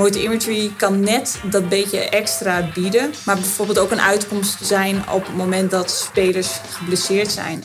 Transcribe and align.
Motor 0.00 0.22
Imagery 0.22 0.72
kan 0.76 1.00
net 1.00 1.40
dat 1.50 1.68
beetje 1.68 1.98
extra 1.98 2.70
bieden, 2.74 3.12
maar 3.24 3.34
bijvoorbeeld 3.34 3.78
ook 3.78 3.90
een 3.90 4.00
uitkomst 4.00 4.64
zijn 4.64 5.10
op 5.10 5.26
het 5.26 5.36
moment 5.36 5.70
dat 5.70 5.90
spelers 5.90 6.60
geblesseerd 6.70 7.30
zijn. 7.30 7.64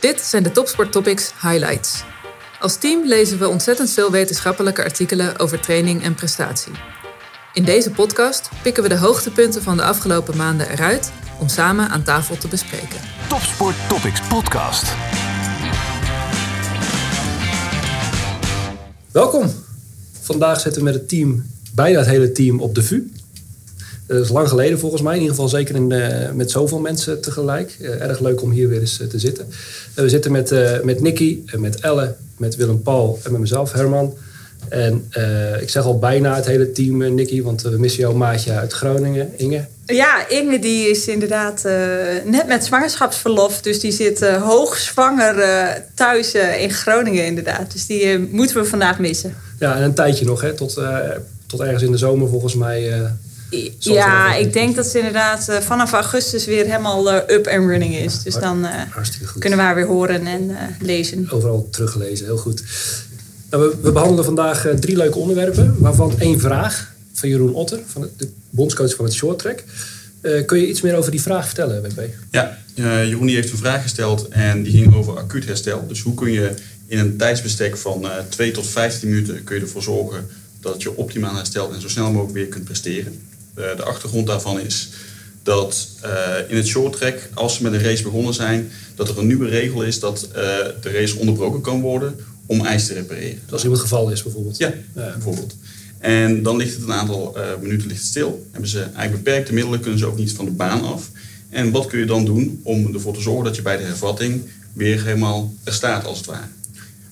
Dit 0.00 0.20
zijn 0.20 0.42
de 0.42 0.52
Topsport 0.52 0.92
Topics 0.92 1.32
highlights. 1.42 2.02
Als 2.60 2.76
team 2.76 3.06
lezen 3.06 3.38
we 3.38 3.48
ontzettend 3.48 3.90
veel 3.90 4.10
wetenschappelijke 4.10 4.84
artikelen 4.84 5.38
over 5.38 5.60
training 5.60 6.02
en 6.02 6.14
prestatie. 6.14 6.72
In 7.52 7.64
deze 7.64 7.90
podcast 7.90 8.48
pikken 8.62 8.82
we 8.82 8.88
de 8.88 8.98
hoogtepunten 8.98 9.62
van 9.62 9.76
de 9.76 9.84
afgelopen 9.84 10.36
maanden 10.36 10.70
eruit 10.70 11.12
om 11.40 11.48
samen 11.48 11.88
aan 11.88 12.02
tafel 12.02 12.36
te 12.36 12.48
bespreken. 12.48 13.00
Topsport 13.28 13.76
Topics 13.88 14.20
Podcast. 14.20 14.94
Welkom. 19.12 19.67
Vandaag 20.28 20.60
zitten 20.60 20.82
we 20.82 20.90
met 20.90 20.98
het 20.98 21.08
team, 21.08 21.44
bijna 21.74 21.98
het 21.98 22.08
hele 22.08 22.32
team, 22.32 22.60
op 22.60 22.74
de 22.74 22.82
VU. 22.82 23.10
Dat 24.06 24.24
is 24.24 24.28
lang 24.28 24.48
geleden 24.48 24.78
volgens 24.78 25.02
mij, 25.02 25.14
in 25.14 25.20
ieder 25.20 25.34
geval 25.34 25.50
zeker 25.50 25.74
in, 25.74 25.90
uh, 25.90 26.30
met 26.34 26.50
zoveel 26.50 26.78
mensen 26.78 27.20
tegelijk. 27.20 27.76
Uh, 27.80 28.00
erg 28.00 28.20
leuk 28.20 28.42
om 28.42 28.50
hier 28.50 28.68
weer 28.68 28.80
eens 28.80 28.96
te 28.96 29.18
zitten. 29.18 29.46
we 29.94 30.08
zitten 30.08 30.32
met, 30.32 30.54
met 30.84 31.00
Nicky, 31.00 31.42
met 31.56 31.80
Elle, 31.80 32.14
met 32.36 32.56
Willem 32.56 32.82
Paul 32.82 33.18
en 33.24 33.30
met 33.30 33.40
mezelf, 33.40 33.72
Herman. 33.72 34.16
En 34.68 35.10
ik 35.60 35.70
zeg 35.70 35.84
al 35.84 35.98
bijna 35.98 36.34
het 36.34 36.46
hele 36.46 36.72
team, 36.72 37.14
Nicky, 37.14 37.42
want 37.42 37.62
we 37.62 37.78
missen 37.78 38.00
jouw 38.00 38.14
maatje 38.14 38.52
uit 38.52 38.72
Groningen, 38.72 39.32
Inge. 39.36 39.66
Ja, 39.86 40.28
Inge 40.28 40.58
die 40.58 40.90
is 40.90 41.08
inderdaad 41.08 41.62
net 42.24 42.46
met 42.46 42.64
zwangerschapsverlof. 42.64 43.60
Dus 43.60 43.80
die 43.80 43.92
zit 43.92 44.28
hoogzwanger 44.28 45.34
thuis 45.94 46.34
in 46.34 46.70
Groningen 46.70 47.24
inderdaad. 47.24 47.72
Dus 47.72 47.86
die 47.86 48.18
moeten 48.18 48.56
we 48.56 48.64
vandaag 48.64 48.98
missen. 48.98 49.46
Ja, 49.58 49.76
en 49.76 49.82
een 49.82 49.94
tijdje 49.94 50.24
nog, 50.24 50.40
hè? 50.40 50.54
Tot, 50.54 50.80
tot 51.46 51.60
ergens 51.60 51.82
in 51.82 51.90
de 51.90 51.98
zomer 51.98 52.28
volgens 52.28 52.54
mij 52.54 53.10
ja, 53.78 54.34
ik 54.34 54.52
denk 54.52 54.76
dat 54.76 54.86
ze 54.86 54.98
inderdaad 54.98 55.46
uh, 55.50 55.56
vanaf 55.56 55.92
augustus 55.92 56.46
weer 56.46 56.64
helemaal 56.64 57.14
uh, 57.14 57.14
up 57.26 57.46
and 57.46 57.66
running 57.66 57.94
is. 57.94 58.22
Dus 58.22 58.34
dan 58.34 58.64
uh, 58.64 58.70
kunnen 59.38 59.58
we 59.58 59.64
haar 59.64 59.74
weer 59.74 59.86
horen 59.86 60.26
en 60.26 60.56
lezen. 60.80 61.30
Overal 61.30 61.68
teruggelezen, 61.70 62.26
heel 62.26 62.36
goed. 62.36 62.62
Nou, 63.50 63.62
we, 63.62 63.76
we, 63.80 63.92
behandelen 63.92 64.24
vandaag 64.24 64.66
drie 64.80 64.96
leuke 64.96 65.18
onderwerpen, 65.18 65.76
waarvan 65.78 66.14
één 66.18 66.40
vraag 66.40 66.92
van 67.12 67.28
Jeroen 67.28 67.54
Otter, 67.54 67.80
van 67.86 68.08
de 68.16 68.28
bondscoach 68.50 68.94
van 68.94 69.04
het 69.04 69.14
short 69.14 69.38
track. 69.38 69.64
kun 70.46 70.60
je 70.60 70.68
iets 70.68 70.80
meer 70.80 70.96
over 70.96 71.10
die 71.10 71.22
vraag 71.22 71.46
vertellen, 71.46 71.82
WP? 71.82 72.00
Ja, 72.30 72.58
Jeroen 72.74 73.26
die 73.26 73.34
heeft 73.34 73.50
een 73.50 73.58
vraag 73.58 73.82
gesteld 73.82 74.28
en 74.28 74.62
die 74.62 74.72
ging 74.72 74.94
over 74.94 75.18
acuut 75.18 75.46
herstel. 75.46 75.86
Dus 75.86 76.00
hoe 76.00 76.14
kun 76.14 76.32
je 76.32 76.54
in 76.88 76.98
een 76.98 77.16
tijdsbestek 77.16 77.76
van 77.76 78.06
2 78.28 78.50
tot 78.50 78.66
15 78.66 79.08
minuten 79.08 79.44
kun 79.44 79.56
je 79.56 79.62
ervoor 79.62 79.82
zorgen 79.82 80.26
dat 80.60 80.82
je 80.82 80.96
optimaal 80.96 81.34
herstelt 81.34 81.74
en 81.74 81.80
zo 81.80 81.88
snel 81.88 82.10
mogelijk 82.10 82.34
weer 82.34 82.46
kunt 82.46 82.64
presteren. 82.64 83.20
Eh, 83.54 83.76
de 83.76 83.82
achtergrond 83.82 84.26
daarvan 84.26 84.60
is 84.60 84.88
dat 85.42 85.88
uh, 86.04 86.10
in 86.48 86.56
het 86.56 86.66
short 86.66 86.96
track, 86.96 87.28
als 87.34 87.54
ze 87.54 87.62
met 87.62 87.72
een 87.72 87.82
race 87.82 88.02
begonnen 88.02 88.34
zijn, 88.34 88.70
dat 88.94 89.08
er 89.08 89.18
een 89.18 89.26
nieuwe 89.26 89.48
regel 89.48 89.82
is 89.82 90.00
dat 90.00 90.28
uh, 90.28 90.34
de 90.80 90.90
race 90.92 91.18
onderbroken 91.18 91.60
kan 91.60 91.80
worden 91.80 92.16
om 92.46 92.66
ijs 92.66 92.86
te 92.86 92.94
repareren. 92.94 93.40
Als 93.50 93.62
iemand 93.62 93.80
geval 93.80 94.10
is 94.10 94.22
bijvoorbeeld? 94.22 94.58
Ja, 94.58 94.74
bijvoorbeeld. 94.94 95.56
En 95.98 96.42
dan 96.42 96.56
ligt 96.56 96.74
het 96.74 96.82
een 96.82 96.92
aantal 96.92 97.34
uh, 97.36 97.44
minuten 97.60 97.88
ligt 97.88 98.04
stil. 98.04 98.46
Hebben 98.50 98.70
ze 98.70 98.80
eigenlijk 98.80 99.24
beperkte 99.24 99.52
middelen, 99.52 99.80
kunnen 99.80 99.98
ze 99.98 100.06
ook 100.06 100.18
niet 100.18 100.32
van 100.32 100.44
de 100.44 100.50
baan 100.50 100.82
af. 100.82 101.10
En 101.50 101.70
wat 101.70 101.86
kun 101.86 101.98
je 101.98 102.06
dan 102.06 102.24
doen 102.24 102.60
om 102.62 102.94
ervoor 102.94 103.14
te 103.14 103.20
zorgen 103.20 103.44
dat 103.44 103.56
je 103.56 103.62
bij 103.62 103.76
de 103.76 103.82
hervatting 103.82 104.42
weer 104.72 105.04
helemaal 105.04 105.54
er 105.64 105.72
staat 105.72 106.04
als 106.04 106.18
het 106.18 106.26
ware? 106.26 106.57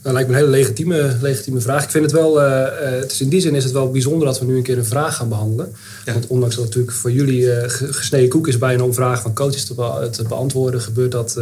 Dat 0.07 0.15
lijkt 0.15 0.31
me 0.31 0.37
een 0.37 0.41
hele 0.41 0.57
legitieme, 0.57 1.17
legitieme 1.21 1.61
vraag. 1.61 1.85
Ik 1.85 1.91
vind 1.91 2.05
het 2.05 2.13
wel, 2.13 2.43
uh, 2.43 2.65
het 3.01 3.13
is 3.13 3.21
in 3.21 3.29
die 3.29 3.41
zin 3.41 3.55
is 3.55 3.65
het 3.65 3.73
wel 3.73 3.91
bijzonder 3.91 4.27
dat 4.27 4.39
we 4.39 4.45
nu 4.45 4.57
een 4.57 4.63
keer 4.63 4.79
een 4.79 4.85
vraag 4.85 5.17
gaan 5.17 5.29
behandelen. 5.29 5.73
Want 6.05 6.27
ondanks 6.27 6.55
dat 6.55 6.65
het 6.65 6.75
natuurlijk 6.75 6.97
voor 6.97 7.13
jullie 7.13 7.43
uh, 7.43 7.63
gesneden 7.67 8.29
koek 8.29 8.49
is 8.49 8.59
bijna 8.59 8.83
om 8.83 8.95
vragen 8.95 9.23
van 9.23 9.35
coaches 9.35 9.65
te, 9.65 9.75
be 9.75 10.09
te 10.11 10.23
beantwoorden, 10.23 10.81
gebeurt 10.81 11.13
dat. 11.13 11.41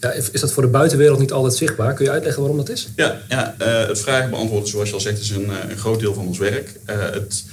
Ja, 0.00 0.10
is 0.10 0.40
dat 0.40 0.52
voor 0.52 0.62
de 0.62 0.68
buitenwereld 0.68 1.18
niet 1.18 1.32
altijd 1.32 1.54
zichtbaar? 1.54 1.94
Kun 1.94 2.04
je 2.04 2.10
uitleggen 2.10 2.40
waarom 2.42 2.58
dat 2.58 2.68
is? 2.68 2.88
Ja, 2.96 3.20
ja 3.28 3.54
het 3.58 4.00
vragen 4.00 4.30
beantwoorden, 4.30 4.68
zoals 4.68 4.88
je 4.88 4.94
al 4.94 5.00
zegt, 5.00 5.20
is 5.20 5.30
een, 5.30 5.48
een 5.70 5.78
groot 5.78 6.00
deel 6.00 6.14
van 6.14 6.26
ons 6.26 6.38
werk. 6.38 6.72
het, 6.84 7.44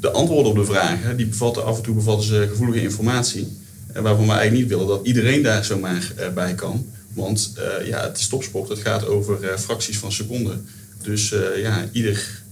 de 0.00 0.10
antwoorden 0.10 0.52
op 0.52 0.58
de 0.58 0.64
vragen, 0.64 1.16
die 1.16 1.26
bevatten 1.26 1.64
af 1.64 1.76
en 1.76 1.82
toe 1.82 1.94
bevatten 1.94 2.26
ze 2.26 2.46
gevoelige 2.50 2.82
informatie. 2.82 3.56
waarvan 3.92 4.24
we 4.24 4.32
eigenlijk 4.32 4.52
niet 4.52 4.68
willen 4.68 4.86
dat 4.86 5.06
iedereen 5.06 5.42
daar 5.42 5.64
zomaar 5.64 6.12
bij 6.34 6.54
kan. 6.54 6.86
Want 7.18 7.52
uh, 7.58 7.86
ja, 7.86 8.02
het 8.02 8.18
is 8.18 8.26
topsport, 8.26 8.68
het 8.68 8.78
gaat 8.78 9.06
over 9.06 9.38
uh, 9.42 9.56
fracties 9.56 9.98
van 9.98 10.12
seconden. 10.12 10.66
Dus 11.02 11.32
uh, 11.32 11.40
ja, 11.62 11.88
ieder 11.92 12.46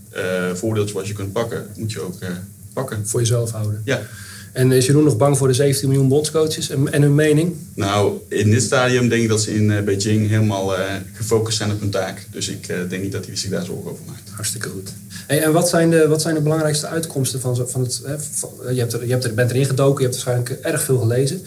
voordeeltje 0.54 0.94
wat 0.94 1.06
je 1.06 1.12
kunt 1.12 1.32
pakken, 1.32 1.66
moet 1.76 1.92
je 1.92 2.00
ook 2.00 2.18
pakken. 2.72 3.08
Voor 3.08 3.20
jezelf 3.20 3.50
houden. 3.50 3.82
Ja. 3.84 4.02
En 4.52 4.72
is 4.72 4.86
Jeroen 4.86 5.04
nog 5.04 5.16
bang 5.16 5.36
voor 5.38 5.48
de 5.48 5.54
17 5.54 5.88
miljoen 5.88 6.08
bondscoaches 6.08 6.70
en, 6.70 6.92
en 6.92 7.02
hun 7.02 7.14
mening? 7.14 7.56
Nou, 7.74 8.18
in 8.28 8.50
dit 8.50 8.62
stadium 8.62 9.08
denk 9.08 9.22
ik 9.22 9.28
dat 9.28 9.42
ze 9.42 9.54
in 9.54 9.84
Beijing 9.84 10.28
helemaal 10.28 10.74
gefocust 11.12 11.56
zijn 11.56 11.72
op 11.72 11.80
hun 11.80 11.90
taak. 11.90 12.26
Dus 12.30 12.48
ik 12.48 12.66
denk 12.88 13.02
niet 13.02 13.12
dat 13.12 13.26
hij 13.26 13.36
zich 13.36 13.50
daar 13.50 13.64
zorgen 13.64 13.90
over 13.90 14.04
maakt. 14.06 14.30
Hartstikke 14.30 14.68
goed. 14.68 14.92
Hey, 15.26 15.42
en 15.42 15.52
wat 15.52 15.68
zijn, 15.68 15.90
de, 15.90 16.08
wat 16.08 16.22
zijn 16.22 16.34
de 16.34 16.40
belangrijkste 16.40 16.86
uitkomsten 16.86 17.40
van, 17.40 17.68
van 17.68 17.80
het... 17.80 18.00
Hè, 18.04 18.20
van, 18.20 18.50
je, 18.74 18.80
hebt 18.80 18.92
er, 18.92 19.04
je 19.04 19.10
hebt 19.10 19.24
er, 19.24 19.34
bent 19.34 19.50
erin 19.50 19.64
gedoken, 19.64 20.04
je 20.04 20.10
hebt 20.10 20.24
waarschijnlijk 20.24 20.64
erg 20.64 20.82
veel 20.82 20.98
gelezen. 20.98 21.38
wat 21.38 21.46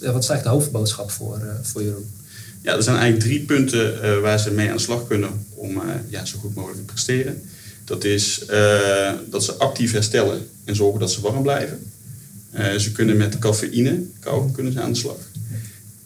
is 0.00 0.10
eigenlijk 0.10 0.42
de 0.42 0.48
hoofdboodschap 0.48 1.10
voor, 1.10 1.42
voor 1.62 1.82
Jeroen? 1.82 2.06
Ja, 2.64 2.76
er 2.76 2.82
zijn 2.82 2.96
eigenlijk 2.96 3.26
drie 3.26 3.40
punten 3.40 3.98
uh, 4.02 4.18
waar 4.18 4.40
ze 4.40 4.50
mee 4.50 4.68
aan 4.68 4.76
de 4.76 4.82
slag 4.82 5.06
kunnen 5.06 5.46
om 5.54 5.76
uh, 5.76 5.82
ja, 6.08 6.24
zo 6.24 6.38
goed 6.38 6.54
mogelijk 6.54 6.78
te 6.78 6.92
presteren. 6.92 7.42
Dat 7.84 8.04
is 8.04 8.44
uh, 8.50 9.12
dat 9.30 9.44
ze 9.44 9.54
actief 9.54 9.92
herstellen 9.92 10.46
en 10.64 10.76
zorgen 10.76 11.00
dat 11.00 11.12
ze 11.12 11.20
warm 11.20 11.42
blijven. 11.42 11.78
ze 12.76 12.92
kunnen 12.92 13.16
met 13.16 13.38
cafeïne, 13.38 14.02
kou, 14.20 14.50
kunnen 14.52 14.72
ze 14.72 14.80
aan 14.80 14.92
de 14.92 14.98
slag. 14.98 15.16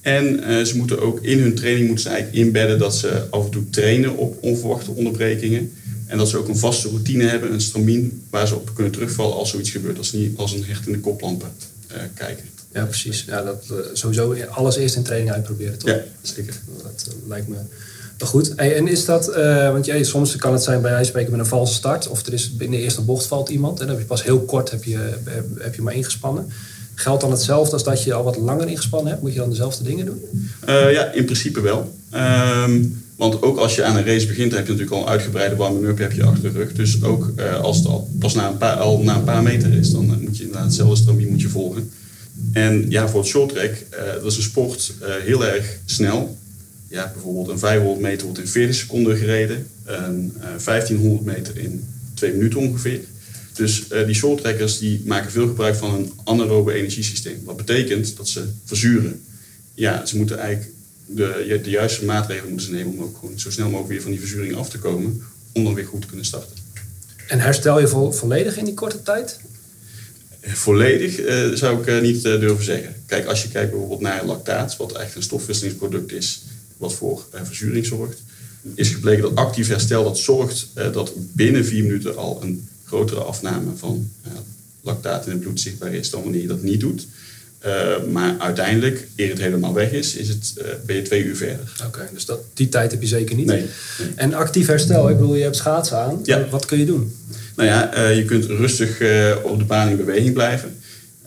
En 0.01 0.41
ze 0.67 0.77
moeten 0.77 1.01
ook 1.01 1.25
in 1.25 1.39
hun 1.39 1.55
training 1.55 1.87
moeten 1.87 2.05
ze 2.05 2.11
eigenlijk 2.11 2.45
inbedden 2.45 2.79
dat 2.79 2.97
ze 2.97 3.27
af 3.31 3.45
en 3.45 3.51
toe 3.51 3.71
trainen 3.71 4.17
op 4.17 4.43
onverwachte 4.43 4.91
onderbrekingen. 4.91 5.73
En 6.07 6.19
dat 6.19 6.29
ze 6.29 6.37
ook 6.37 6.49
een 6.49 6.57
vaste 6.57 6.89
routine 6.89 7.25
hebben, 7.25 7.53
een 7.53 7.61
stramien, 7.61 8.23
waar 8.31 8.49
ze 8.49 8.55
op 8.55 8.71
kunnen 8.75 8.93
terugvallen 8.93 9.37
als 9.37 9.51
zoiets 9.51 9.71
gebeurt. 9.71 9.97
Dat 9.97 10.07
ze 10.07 10.17
niet 10.17 10.37
als 10.37 10.53
een 10.53 10.65
hecht 10.65 10.87
in 10.87 10.93
de 10.93 11.01
koplampen 11.01 11.51
kijken. 12.15 12.45
Ja, 12.79 12.85
precies. 12.85 13.25
Ja, 13.27 13.43
dat, 13.43 13.65
uh, 13.73 13.77
sowieso 13.93 14.35
alles 14.51 14.77
eerst 14.77 14.97
in 14.97 15.03
training 15.03 15.33
uitproberen, 15.33 15.79
toch? 15.79 15.91
Ja, 15.91 16.01
zeker. 16.23 16.55
Dat 16.83 17.09
uh, 17.09 17.29
lijkt 17.29 17.49
me 17.49 17.57
goed. 18.19 18.53
Hey, 18.57 18.77
en 18.77 18.89
is 18.89 19.05
dat, 19.05 19.37
uh, 19.37 19.71
want 19.73 19.87
jij, 19.87 20.03
soms 20.03 20.37
kan 20.37 20.53
het 20.53 20.63
zijn 20.63 20.81
bij 20.81 20.91
wijze 20.91 21.09
spreken 21.09 21.31
met 21.31 21.41
een 21.41 21.47
valse 21.47 21.75
start, 21.75 22.09
of 22.09 22.27
er 22.27 22.33
is 22.33 22.53
in 22.59 22.71
de 22.71 22.77
eerste 22.77 23.01
bocht 23.01 23.27
valt 23.27 23.49
iemand 23.49 23.81
en 23.81 23.87
dan 23.87 23.95
heb 23.95 23.99
je 24.03 24.09
pas 24.09 24.25
heel 24.25 24.41
kort 24.41 24.71
heb 24.71 24.85
je, 24.85 24.99
heb, 25.59 25.75
je 25.75 25.83
maar 25.83 25.95
ingespannen. 25.95 26.53
Geldt 26.95 27.21
dan 27.21 27.31
hetzelfde 27.31 27.73
als 27.73 27.85
dat 27.85 28.03
je 28.03 28.15
al 28.15 28.25
wat 28.25 28.37
langer 28.37 28.69
ingespannen 28.69 29.11
hebt? 29.11 29.23
Moet 29.23 29.33
je 29.33 29.39
dan 29.39 29.51
dezelfde 29.51 29.85
dingen 29.85 30.07
doen? 30.07 30.23
ja, 30.67 31.13
in 31.13 31.25
principe 31.25 31.61
wel. 31.61 31.95
Um, 32.65 33.05
want 33.17 33.43
ook 33.43 33.59
als 33.59 33.75
je 33.75 33.85
aan 33.85 33.97
een 33.97 34.07
race 34.07 34.27
begint, 34.27 34.53
heb 34.53 34.67
je 34.67 34.73
natuurlijk 34.73 34.97
al 34.97 35.03
een 35.03 35.13
uitgebreide 35.13 35.57
warming-up 35.57 35.99
heb 35.99 36.13
je 36.13 36.25
achter 36.25 36.43
de 36.43 36.59
rug. 36.59 36.73
Dus 36.73 37.03
ook 37.03 37.33
als 37.63 37.77
het 37.77 37.87
al 37.87 38.11
pas 38.19 38.35
na 38.35 38.49
een 38.49 38.59
paar, 38.59 38.77
al 38.77 39.03
na 39.03 39.17
een 39.17 39.25
paar 39.25 39.43
meter 39.43 39.75
is, 39.75 39.91
dan 39.91 40.07
moet 40.07 40.37
je 40.37 40.43
inderdaad 40.43 40.67
hetzelfde 40.67 40.97
stromie 40.97 41.31
moet 41.31 41.41
je 41.41 41.49
volgen. 41.49 41.91
En 42.53 42.91
ja, 42.91 43.09
voor 43.09 43.21
het 43.21 43.29
short 43.29 43.49
track, 43.49 43.73
uh, 43.93 44.13
dat 44.13 44.25
is 44.25 44.37
een 44.37 44.43
sport 44.43 44.93
uh, 45.03 45.09
heel 45.09 45.45
erg 45.45 45.79
snel. 45.85 46.39
Ja, 46.89 47.11
bijvoorbeeld 47.13 47.49
een 47.49 47.59
500 47.59 48.01
meter 48.01 48.27
wordt 48.27 48.41
in 48.41 48.49
40 48.49 48.77
seconden 48.77 49.17
gereden. 49.17 49.67
Een 49.85 50.33
uh, 50.39 50.55
eh, 50.55 50.65
1500 50.65 51.37
meter 51.37 51.59
in 51.59 51.85
2 52.15 52.33
minuten 52.33 52.61
ongeveer. 52.61 53.01
Dus 53.55 53.89
die 53.89 54.15
short 54.15 54.41
trackers 54.41 54.79
die 54.79 55.03
maken 55.05 55.31
veel 55.31 55.47
gebruik 55.47 55.75
van 55.75 55.95
een 55.95 56.13
anaerobe 56.25 56.73
energiesysteem. 56.73 57.41
Wat 57.45 57.57
betekent 57.57 58.17
dat 58.17 58.29
ze 58.29 58.45
verzuren. 58.65 59.23
Ja, 59.75 60.07
ze 60.07 60.17
moeten 60.17 60.39
eigenlijk 60.39 60.73
de, 61.07 61.61
de 61.63 61.71
juiste 61.71 62.05
maatregelen 62.05 62.51
moeten 62.51 62.73
nemen 62.73 62.93
om 62.93 63.03
ook 63.03 63.17
gewoon 63.19 63.39
zo 63.39 63.51
snel 63.51 63.67
mogelijk 63.67 63.91
weer 63.91 64.03
van 64.03 64.11
die 64.11 64.21
verzuring 64.21 64.57
af 64.57 64.69
te 64.69 64.79
komen. 64.79 65.23
Om 65.53 65.65
dan 65.65 65.75
weer 65.75 65.87
goed 65.87 66.01
te 66.01 66.07
kunnen 66.07 66.27
starten. 66.27 66.57
En 67.29 67.41
herstel 67.41 67.81
je 67.81 67.89
vo 67.89 68.11
volledig 68.11 68.57
in 68.57 68.65
die 68.65 68.75
korte 68.75 69.03
tijd? 69.03 69.41
Volledig 70.43 71.21
uh, 71.21 71.53
zou 71.55 71.81
ik 71.81 71.87
uh, 71.87 72.01
niet 72.01 72.25
uh, 72.25 72.41
durven 72.41 72.65
zeggen. 72.65 72.95
Kijk, 73.07 73.27
als 73.27 73.43
je 73.43 73.49
kijkt 73.49 73.71
bijvoorbeeld 73.71 74.01
naar 74.01 74.25
lactaat, 74.25 74.77
wat 74.77 74.93
eigenlijk 74.93 75.17
een 75.17 75.23
stofwisselingsproduct 75.23 76.13
is, 76.13 76.43
wat 76.77 76.95
voor 76.95 77.27
verzuring 77.43 77.87
zorgt, 77.87 78.23
is 78.75 78.89
gebleken 78.89 79.23
dat 79.23 79.35
actief 79.35 79.69
herstel 79.69 80.05
dat 80.05 80.19
zorgt 80.19 80.67
dat 80.93 81.13
binnen 81.17 81.65
vier 81.65 81.83
minuten 81.83 82.17
al 82.17 82.43
een 82.43 82.69
grotere 82.85 83.21
afname 83.21 83.71
van 83.77 84.11
lactaat 84.81 85.27
in 85.27 85.33
het 85.33 85.41
bloed 85.41 85.61
zichtbaar 85.61 85.95
is 85.95 86.11
dan 86.11 86.23
wanneer 86.23 86.41
je 86.41 86.47
dat 86.47 86.63
niet 86.63 86.81
doet. 86.81 87.07
maar 88.11 88.39
uiteindelijk, 88.39 89.09
eer 89.17 89.29
het 89.29 89.39
helemaal 89.39 89.75
weg 89.75 89.93
is, 89.93 90.15
is 90.15 90.29
het, 90.29 90.55
ben 90.87 90.97
je 90.97 91.03
twee 91.03 91.25
uur 91.25 91.37
verder. 91.37 91.73
Oké, 91.87 92.09
dus 92.13 92.25
dat, 92.25 92.41
die 92.55 92.69
tijd 92.69 92.91
heb 92.91 93.01
je 93.01 93.09
zeker 93.09 93.37
niet. 93.37 93.47
Nee, 93.47 93.61
nee. 93.99 94.09
En 94.15 94.35
actief 94.35 94.67
herstel, 94.67 95.09
ik 95.09 95.17
bedoel, 95.17 95.35
je 95.35 95.43
hebt 95.43 95.57
schaatsen 95.57 95.99
aan. 95.99 96.21
Ja. 96.25 96.49
Wat 96.49 96.67
kun 96.67 96.79
je 96.79 96.87
doen? 96.87 97.13
Nou 97.59 97.71
ja, 97.71 97.99
uh, 97.99 98.17
je 98.17 98.25
kunt 98.25 98.45
rustig 98.45 99.01
uh, 99.01 99.37
op 99.43 99.59
de 99.59 99.65
baan 99.65 99.89
in 99.89 99.97
beweging 99.97 100.33
blijven. 100.33 100.81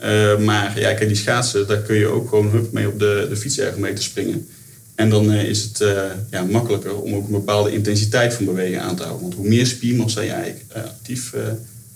Uh, 0.04 0.38
maar 0.38 0.80
ja, 0.80 0.94
kijk, 0.94 1.08
die 1.08 1.18
schaatsen, 1.18 1.68
daar 1.68 1.82
kun 1.82 1.96
je 1.96 2.08
ook 2.08 2.30
gewoon 2.30 2.50
hup 2.50 2.72
mee 2.72 2.88
op 2.88 3.00
de, 3.00 3.26
de 3.30 3.38
fietsergometer 3.38 4.04
springen. 4.04 4.48
En 4.96 5.10
dan 5.10 5.32
is 5.32 5.64
het 5.64 5.84
ja, 6.30 6.44
makkelijker 6.44 6.96
om 6.96 7.14
ook 7.16 7.26
een 7.26 7.32
bepaalde 7.32 7.74
intensiteit 7.74 8.34
van 8.34 8.46
beweging 8.46 8.82
aan 8.82 8.96
te 8.96 9.04
houden. 9.04 9.22
Want 9.22 9.36
hoe 9.36 9.48
meer 9.48 9.66
spiermassa 9.66 10.22
je 10.22 10.54
actief 10.74 11.34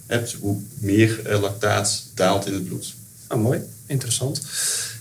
hebt, 0.07 0.35
hoe 0.39 0.57
meer 0.79 1.19
eh, 1.23 1.41
lactaat 1.41 2.03
daalt 2.13 2.47
in 2.47 2.53
het 2.53 2.67
bloed. 2.67 2.93
Ah, 3.27 3.41
mooi, 3.41 3.59
interessant. 3.85 4.41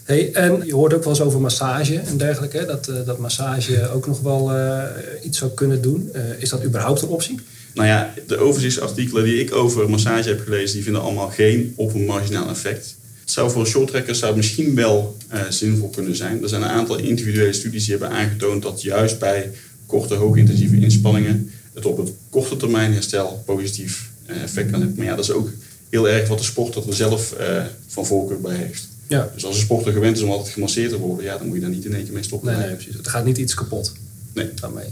Hey, 0.04 0.32
en 0.32 0.66
je 0.66 0.74
hoort 0.74 0.94
ook 0.94 1.04
wel 1.04 1.12
eens 1.12 1.22
over 1.22 1.40
massage 1.40 1.98
en 1.98 2.16
dergelijke. 2.16 2.64
Dat, 2.64 2.88
eh, 2.88 2.94
dat 3.06 3.18
massage 3.18 3.90
ook 3.90 4.06
nog 4.06 4.20
wel 4.20 4.52
eh, 4.52 4.82
iets 5.22 5.38
zou 5.38 5.50
kunnen 5.50 5.82
doen. 5.82 6.10
Eh, 6.12 6.22
is 6.38 6.48
dat 6.48 6.64
überhaupt 6.64 7.02
een 7.02 7.08
optie? 7.08 7.40
Nou 7.74 7.88
ja, 7.88 8.14
de 8.26 8.36
overzichtsartikelen 8.36 9.24
die 9.24 9.40
ik 9.40 9.54
over 9.54 9.90
massage 9.90 10.28
heb 10.28 10.40
gelezen, 10.40 10.74
die 10.74 10.82
vinden 10.82 11.02
allemaal 11.02 11.28
geen 11.28 11.72
op 11.76 11.94
een 11.94 12.04
marginaal 12.04 12.48
effect. 12.48 12.96
Het 13.20 13.30
zou 13.32 13.50
voor 13.50 13.66
shorttrekkers 13.66 14.18
zou 14.18 14.30
het 14.30 14.40
misschien 14.40 14.74
wel 14.74 15.16
eh, 15.28 15.40
zinvol 15.48 15.88
kunnen 15.88 16.16
zijn. 16.16 16.42
Er 16.42 16.48
zijn 16.48 16.62
een 16.62 16.68
aantal 16.68 16.96
individuele 16.96 17.52
studies 17.52 17.84
die 17.84 17.96
hebben 17.96 18.16
aangetoond 18.16 18.62
dat 18.62 18.82
juist 18.82 19.18
bij 19.18 19.50
korte, 19.86 20.14
hoogintensieve 20.14 20.76
inspanningen 20.76 21.50
het 21.74 21.86
op 21.86 21.96
het 21.96 22.10
korte 22.30 22.56
termijn 22.56 22.92
herstel 22.92 23.42
positief 23.46 24.10
eh, 24.26 24.42
effect 24.42 24.70
kan 24.70 24.80
hebben. 24.80 24.96
Maar 24.96 25.06
ja, 25.06 25.16
dat 25.16 25.24
is 25.24 25.30
ook 25.30 25.50
heel 25.90 26.08
erg 26.08 26.28
wat 26.28 26.38
de 26.38 26.44
sporter 26.44 26.88
er 26.88 26.94
zelf 26.94 27.32
eh, 27.32 27.64
van 27.86 28.06
voorkeur 28.06 28.40
bij 28.40 28.56
heeft. 28.56 28.88
Ja. 29.06 29.30
Dus 29.34 29.44
als 29.44 29.56
een 29.56 29.62
sporter 29.62 29.92
gewend 29.92 30.16
is 30.16 30.22
om 30.22 30.30
altijd 30.30 30.52
gemasseerd 30.52 30.90
te 30.90 30.98
worden, 30.98 31.24
ja, 31.24 31.38
dan 31.38 31.46
moet 31.46 31.54
je 31.54 31.60
daar 31.60 31.70
niet 31.70 31.84
in 31.84 31.94
één 31.94 32.04
keer 32.04 32.12
mee 32.12 32.22
stoppen. 32.22 32.52
Nee, 32.52 32.66
nee, 32.66 32.74
precies. 32.74 32.94
Het 32.94 33.08
gaat 33.08 33.24
niet 33.24 33.38
iets 33.38 33.54
kapot 33.54 33.92
Nee. 34.32 34.50
daarmee. 34.54 34.86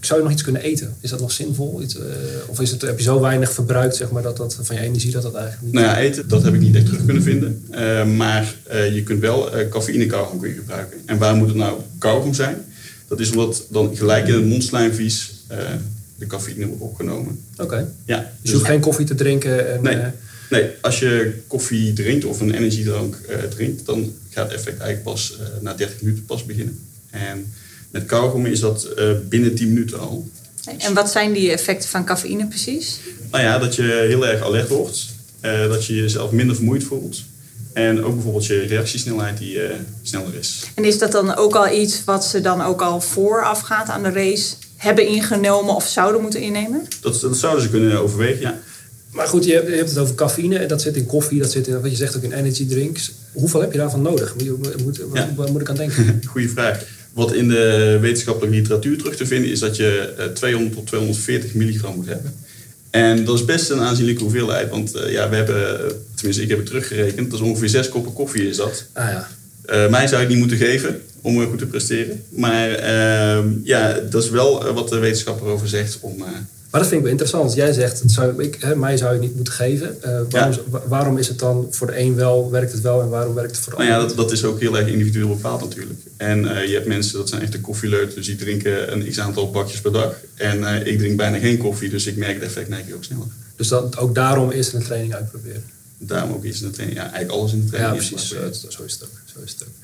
Zou 0.00 0.18
je 0.18 0.24
nog 0.24 0.34
iets 0.34 0.42
kunnen 0.42 0.62
eten? 0.62 0.94
Is 1.00 1.10
dat 1.10 1.20
nog 1.20 1.32
zinvol? 1.32 1.82
Iets, 1.82 1.98
eh, 1.98 2.04
of 2.46 2.60
is 2.60 2.70
het, 2.70 2.82
heb 2.82 2.98
je 2.98 3.04
zo 3.04 3.20
weinig 3.20 3.52
verbruikt 3.52 3.96
zeg 3.96 4.10
maar, 4.10 4.22
dat 4.22 4.36
dat, 4.36 4.58
van 4.62 4.76
je 4.76 4.82
energie 4.82 5.10
dat 5.10 5.22
dat 5.22 5.34
eigenlijk 5.34 5.64
niet... 5.64 5.74
Nou 5.74 5.86
ja, 5.86 5.98
eten, 5.98 6.28
dat 6.28 6.42
heb 6.42 6.54
ik 6.54 6.60
niet 6.60 6.74
echt 6.74 6.86
terug 6.86 7.04
kunnen 7.04 7.22
vinden. 7.22 7.64
Eh, 7.70 8.04
maar 8.04 8.54
eh, 8.62 8.94
je 8.94 9.02
kunt 9.02 9.20
wel 9.20 9.50
cafeïne 9.70 10.06
kauwgom 10.06 10.38
kun 10.38 10.48
je 10.48 10.54
gebruiken. 10.54 10.98
En 11.06 11.18
waar 11.18 11.34
moet 11.34 11.48
het 11.48 11.56
nou 11.56 11.80
kauwgom 11.98 12.34
zijn? 12.34 12.56
Dat 13.08 13.20
is 13.20 13.30
omdat 13.30 13.66
dan 13.68 13.96
gelijk 13.96 14.28
in 14.28 14.34
het 14.34 14.44
mondslijmvlies 14.44 15.32
eh, 15.46 15.58
de 16.16 16.26
cafeïne 16.26 16.66
wordt 16.66 16.82
opgenomen. 16.82 17.40
Oké. 17.56 17.92
Ja, 18.04 18.32
Dus 18.40 18.50
je 18.50 18.56
hoeft 18.56 18.68
geen 18.68 18.80
koffie 18.80 19.06
te 19.06 19.14
drinken? 19.14 19.72
En, 19.72 19.82
Nee. 19.82 20.12
Nee, 20.50 20.70
als 20.80 20.98
je 20.98 21.42
koffie 21.46 21.92
drinkt 21.92 22.24
of 22.24 22.40
een 22.40 22.54
energiedrank 22.54 23.16
drinkt, 23.50 23.86
dan 23.86 24.12
gaat 24.30 24.44
het 24.44 24.54
effect 24.54 24.80
eigenlijk 24.80 25.02
pas 25.02 25.38
na 25.60 25.74
30 25.74 26.02
minuten 26.02 26.24
pas 26.24 26.44
beginnen. 26.44 26.78
En 27.10 27.52
met 27.90 28.06
kauwgom 28.06 28.46
is 28.46 28.60
dat 28.60 28.84
eh, 28.84 29.10
binnen 29.28 29.54
10 29.54 29.68
minuten 29.68 30.00
al. 30.00 30.28
En 30.78 30.94
wat 30.94 31.10
zijn 31.10 31.32
die 31.32 31.50
effecten 31.50 31.88
van 31.88 32.04
cafeïne 32.04 32.46
precies? 32.46 32.98
Nou 33.30 33.44
ja, 33.44 33.58
dat 33.58 33.74
je 33.74 33.82
heel 34.08 34.26
erg 34.26 34.42
alert 34.42 34.68
wordt, 34.68 35.06
eh, 35.40 35.68
dat 35.68 35.86
je 35.86 35.94
jezelf 35.94 36.30
minder 36.30 36.56
vermoeid 36.56 36.84
voelt. 36.84 37.22
En 37.72 38.04
ook 38.04 38.14
bijvoorbeeld 38.14 38.46
je 38.46 38.60
reactiesnelheid 38.60 39.38
die 39.38 39.62
eh, 39.62 39.74
sneller 40.02 40.34
is. 40.38 40.64
En 40.74 40.84
is 40.84 40.98
dat 40.98 41.12
dan 41.12 41.36
ook 41.36 41.54
al 41.54 41.70
iets 41.72 42.04
wat 42.04 42.24
ze 42.24 42.40
dan 42.40 42.62
ook 42.62 42.82
al 42.82 43.00
voorafgaand 43.00 43.88
aan 43.88 44.02
de 44.02 44.10
race 44.10 44.54
hebben 44.76 45.08
ingenomen 45.08 45.74
of 45.74 45.88
zouden 45.88 46.20
moeten 46.20 46.40
innemen? 46.40 46.82
Dat, 47.00 47.20
dat 47.20 47.36
zouden 47.36 47.62
ze 47.62 47.68
kunnen 47.68 48.00
overwegen, 48.00 48.40
ja. 48.40 48.58
Maar 49.10 49.26
goed, 49.26 49.44
je 49.44 49.52
hebt, 49.52 49.68
je 49.68 49.74
hebt 49.74 49.88
het 49.88 49.98
over 49.98 50.14
cafeïne. 50.14 50.58
en 50.58 50.68
Dat 50.68 50.82
zit 50.82 50.96
in 50.96 51.06
koffie, 51.06 51.40
dat 51.40 51.50
zit 51.50 51.66
in, 51.66 51.80
wat 51.80 51.90
je 51.90 51.96
zegt 51.96 52.16
ook 52.16 52.22
in 52.22 52.32
energy 52.32 52.66
drinks. 52.66 53.12
Hoeveel 53.32 53.60
heb 53.60 53.72
je 53.72 53.78
daarvan 53.78 54.02
nodig? 54.02 54.34
Moet, 54.82 54.98
waar, 54.98 55.34
waar 55.34 55.52
moet 55.52 55.60
ik 55.60 55.68
aan 55.68 55.76
denken? 55.76 56.20
Goeie 56.30 56.50
vraag. 56.50 56.84
Wat 57.16 57.32
in 57.32 57.48
de 57.48 57.98
wetenschappelijke 58.00 58.56
literatuur 58.56 58.98
terug 58.98 59.16
te 59.16 59.26
vinden 59.26 59.50
is 59.50 59.58
dat 59.58 59.76
je 59.76 60.14
eh, 60.18 60.26
200 60.26 60.74
tot 60.74 60.86
240 60.86 61.54
milligram 61.54 61.94
moet 61.94 62.06
hebben. 62.06 62.34
En 62.90 63.24
dat 63.24 63.34
is 63.34 63.44
best 63.44 63.70
een 63.70 63.80
aanzienlijke 63.80 64.22
hoeveelheid, 64.22 64.70
want 64.70 64.94
eh, 64.94 65.12
ja, 65.12 65.28
we 65.28 65.36
hebben, 65.36 65.78
eh, 65.78 65.92
tenminste 66.14 66.42
ik 66.42 66.48
heb 66.48 66.58
het 66.58 66.66
teruggerekend, 66.66 67.30
dat 67.30 67.40
is 67.40 67.46
ongeveer 67.46 67.68
zes 67.68 67.88
koppen 67.88 68.12
koffie 68.12 68.48
is 68.48 68.56
dat. 68.56 68.84
Ah 68.92 69.10
ja. 69.10 69.28
Eh, 69.66 69.88
mij 69.88 70.06
zou 70.06 70.20
het 70.20 70.30
niet 70.30 70.38
moeten 70.38 70.56
geven 70.56 71.02
om 71.20 71.42
eh, 71.42 71.48
goed 71.48 71.58
te 71.58 71.66
presteren. 71.66 72.22
Maar 72.28 72.70
ehm, 72.70 73.48
ja, 73.62 73.92
dat 74.10 74.22
is 74.22 74.30
wel 74.30 74.66
eh, 74.66 74.74
wat 74.74 74.88
de 74.88 74.98
wetenschapper 74.98 75.46
over 75.46 75.68
zegt 75.68 75.98
om... 76.00 76.24
Maar 76.70 76.80
dat 76.80 76.90
vind 76.90 76.92
ik 77.06 77.10
wel 77.10 77.10
interessant. 77.20 77.54
Jij 77.54 77.72
zegt, 77.72 78.00
het 78.00 78.10
zou, 78.10 78.42
ik, 78.42 78.56
hè, 78.60 78.76
mij 78.76 78.96
zou 78.96 79.14
je 79.14 79.20
niet 79.20 79.34
moeten 79.34 79.52
geven. 79.52 80.02
Eh, 80.02 80.20
waarom, 80.30 80.56
wa- 80.68 80.82
waarom 80.88 81.18
is 81.18 81.28
het 81.28 81.38
dan 81.38 81.66
voor 81.70 81.86
de 81.86 81.98
een 81.98 82.14
wel, 82.14 82.50
werkt 82.50 82.72
het 82.72 82.80
wel 82.80 83.00
en 83.02 83.08
waarom 83.08 83.34
werkt 83.34 83.50
het 83.50 83.60
voor 83.60 83.72
de 83.72 83.78
Nou 83.78 83.90
ander 83.90 84.02
ja, 84.08 84.14
dat, 84.14 84.16
dat 84.24 84.32
is 84.32 84.44
ook 84.44 84.60
heel 84.60 84.76
erg 84.78 84.88
individueel 84.88 85.28
bepaald 85.28 85.60
natuurlijk. 85.60 85.98
En 86.16 86.56
eh, 86.56 86.66
je 86.68 86.74
hebt 86.74 86.86
mensen, 86.86 87.18
dat 87.18 87.28
zijn 87.28 87.42
echte 87.42 87.60
koffieleut, 87.60 88.14
dus 88.14 88.26
die 88.26 88.36
drinken 88.36 88.92
een 88.92 89.10
x-aantal 89.10 89.50
bakjes 89.50 89.80
per 89.80 89.92
dag. 89.92 90.14
En 90.34 90.64
eh, 90.64 90.86
ik 90.92 90.98
drink 90.98 91.16
bijna 91.16 91.38
geen 91.38 91.58
koffie, 91.58 91.90
dus 91.90 92.06
ik 92.06 92.16
merk 92.16 92.34
het 92.34 92.42
effect 92.44 92.68
merk 92.68 92.86
ik 92.88 92.94
ook 92.94 93.04
sneller. 93.04 93.26
Dus 93.56 93.68
dat, 93.68 93.98
ook 93.98 94.14
daarom 94.14 94.50
is 94.50 94.72
een 94.72 94.82
training 94.84 95.14
uitproberen. 95.14 95.62
Daarom 95.98 96.32
ook 96.32 96.44
iets 96.44 96.60
in 96.60 96.66
de 96.66 96.72
training. 96.72 96.98
Ja, 97.00 97.04
eigenlijk 97.04 97.32
alles 97.38 97.52
in 97.52 97.58
de 97.58 97.64
Ja, 97.64 97.70
training. 97.72 98.02
is 98.02 98.08
precies. 98.08 98.28
Zo, 98.28 98.36
maar- 98.40 98.52
zo 98.72 98.82
is 98.82 98.92
het 98.92 99.02
ook. 99.02 99.10
Zo 99.34 99.38
is 99.44 99.50
het 99.58 99.62
ook. 99.62 99.74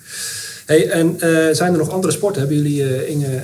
Hey, 0.67 0.88
en 0.90 1.17
zijn 1.56 1.73
er 1.73 1.79
nog 1.79 1.90
andere 1.90 2.12
sporten? 2.12 2.40
Hebben 2.40 2.56
jullie, 2.62 3.06
Inge... 3.08 3.43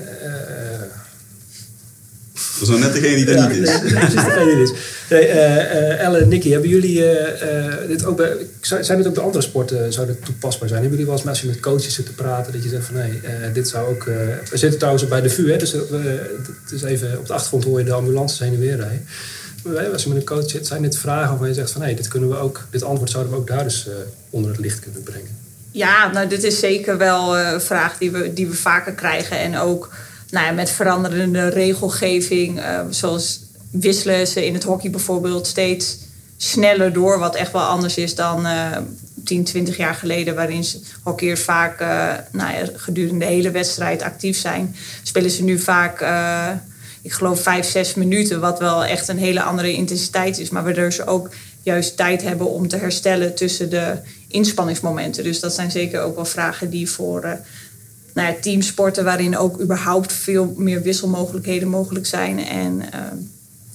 eh, 2.38 2.58
Dat 2.58 2.62
is 2.62 2.68
nou 2.68 2.80
net 2.80 2.92
degene 2.92 3.16
die 3.16 3.26
er 3.26 3.34
ja, 3.36 3.46
niet 3.48 3.56
is. 3.56 3.80
nee, 3.80 3.92
precies 3.92 4.24
degene 4.24 4.44
die 4.44 4.54
er 4.54 4.62
is. 4.62 4.72
Nee, 5.10 5.26
eh, 5.26 5.56
eh, 5.90 6.06
Elle 6.06 6.18
en 6.18 6.28
Nicky, 6.28 6.50
hebben 6.50 6.68
jullie 6.68 7.04
eh, 7.04 7.66
eh, 7.66 7.88
dit 7.88 8.04
ook 8.04 8.16
bij, 8.16 8.36
zijn 8.60 8.98
het 8.98 9.06
ook 9.06 9.14
de 9.14 9.20
andere 9.20 9.42
sporten 9.44 9.92
zou 9.92 10.06
dit 10.06 10.24
toepasbaar 10.24 10.68
zijn? 10.68 10.80
Hebben 10.80 10.98
jullie 10.98 11.06
wel 11.12 11.14
eens 11.14 11.24
met, 11.24 11.32
als 11.34 11.42
je 11.42 11.48
met 11.48 11.60
coaches 11.60 11.94
zit 11.94 12.06
te 12.06 12.12
praten, 12.12 12.52
dat 12.52 12.62
je 12.62 12.68
zegt 12.68 12.84
van 12.86 12.94
nee, 12.94 13.20
eh, 13.24 13.32
dit 13.54 13.68
zou 13.68 13.88
ook... 13.88 14.06
eh, 14.06 14.14
we 14.50 14.56
zitten 14.56 14.78
trouwens 14.78 15.08
bij 15.08 15.20
de 15.20 15.30
VU, 15.30 15.50
hè, 15.50 15.56
dus 15.56 15.72
eh, 15.74 15.80
het 16.64 16.72
is 16.72 16.82
even 16.82 17.18
op 17.18 17.26
de 17.26 17.32
achtergrond 17.32 17.64
hoor 17.64 17.78
je 17.78 17.84
de 17.84 17.92
ambulances 17.92 18.38
heen 18.38 18.52
en 18.54 18.60
weer 18.60 18.76
rijden. 18.76 19.06
Maar 19.64 19.72
wij, 19.72 19.90
als 19.92 20.02
je 20.02 20.08
met 20.08 20.18
een 20.18 20.24
coach 20.24 20.50
zit, 20.50 20.66
zijn 20.66 20.82
dit 20.82 20.96
vragen 20.98 21.28
waarvan 21.28 21.48
je 21.48 21.54
zegt 21.54 21.70
van 21.70 21.80
nee, 21.80 21.94
dit 21.96 22.08
kunnen 22.08 22.28
we 22.28 22.36
ook, 22.36 22.66
dit 22.70 22.82
antwoord 22.82 23.10
zouden 23.10 23.32
we 23.32 23.38
ook 23.38 23.46
daar 23.46 23.64
dus 23.64 23.88
eh, 23.88 23.94
onder 24.30 24.50
het 24.50 24.60
licht 24.60 24.80
kunnen 24.80 25.02
brengen. 25.02 25.36
Ja, 25.70 26.10
nou, 26.12 26.28
dit 26.28 26.44
is 26.44 26.58
zeker 26.58 26.98
wel 26.98 27.36
eh, 27.36 27.52
een 27.52 27.60
vraag 27.60 27.98
die 27.98 28.10
we, 28.10 28.32
die 28.32 28.46
we 28.48 28.54
vaker 28.54 28.92
krijgen. 28.92 29.38
En 29.38 29.58
ook 29.58 29.88
nou 30.30 30.54
met 30.54 30.70
veranderende 30.70 31.48
regelgeving, 31.48 32.60
eh, 32.60 32.80
zoals 32.90 33.40
wisselen 33.70 34.26
ze 34.26 34.46
in 34.46 34.54
het 34.54 34.64
hockey 34.64 34.90
bijvoorbeeld 34.90 35.46
steeds 35.46 35.98
sneller 36.36 36.92
door. 36.92 37.18
Wat 37.18 37.34
echt 37.34 37.52
wel 37.52 37.62
anders 37.62 37.96
is 37.96 38.14
dan 38.14 38.46
eh 38.46 38.76
10, 39.28 39.44
20 39.44 39.76
jaar 39.76 39.94
geleden, 39.94 40.34
waarin 40.34 40.64
hockeyers 41.02 41.40
vaak 41.40 41.80
eh, 41.80 42.14
nou 42.32 42.52
ja, 42.52 42.66
gedurende 42.76 43.24
de 43.24 43.30
hele 43.30 43.50
wedstrijd 43.50 44.02
actief 44.02 44.38
zijn. 44.38 44.76
Spelen 45.02 45.30
ze 45.30 45.42
nu 45.42 45.58
vaak, 45.58 46.00
eh, 46.00 46.50
ik 47.02 47.12
geloof, 47.12 47.42
5, 47.42 47.66
6 47.66 47.94
minuten, 47.94 48.40
wat 48.40 48.58
wel 48.58 48.84
echt 48.84 49.08
een 49.08 49.18
hele 49.18 49.42
andere 49.42 49.72
intensiteit 49.72 50.38
is. 50.38 50.50
Maar 50.50 50.64
waardoor 50.64 50.92
ze 50.92 51.06
ook 51.06 51.30
juist 51.62 51.96
tijd 51.96 52.22
hebben 52.22 52.50
om 52.50 52.68
te 52.68 52.76
herstellen 52.76 53.34
tussen 53.34 53.70
de 53.70 53.96
inspanningsmomenten. 54.28 55.24
Dus 55.24 55.40
dat 55.40 55.54
zijn 55.54 55.70
zeker 55.70 56.00
ook 56.00 56.14
wel 56.14 56.24
vragen 56.24 56.70
die 56.70 56.90
voor 56.90 57.38
nou 58.14 58.28
ja, 58.28 58.34
teamsporten, 58.40 59.04
waarin 59.04 59.36
ook 59.36 59.60
überhaupt 59.60 60.12
veel 60.12 60.54
meer 60.56 60.82
wisselmogelijkheden 60.82 61.68
mogelijk 61.68 62.06
zijn. 62.06 62.38
En 62.46 62.80
eh, 62.92 63.00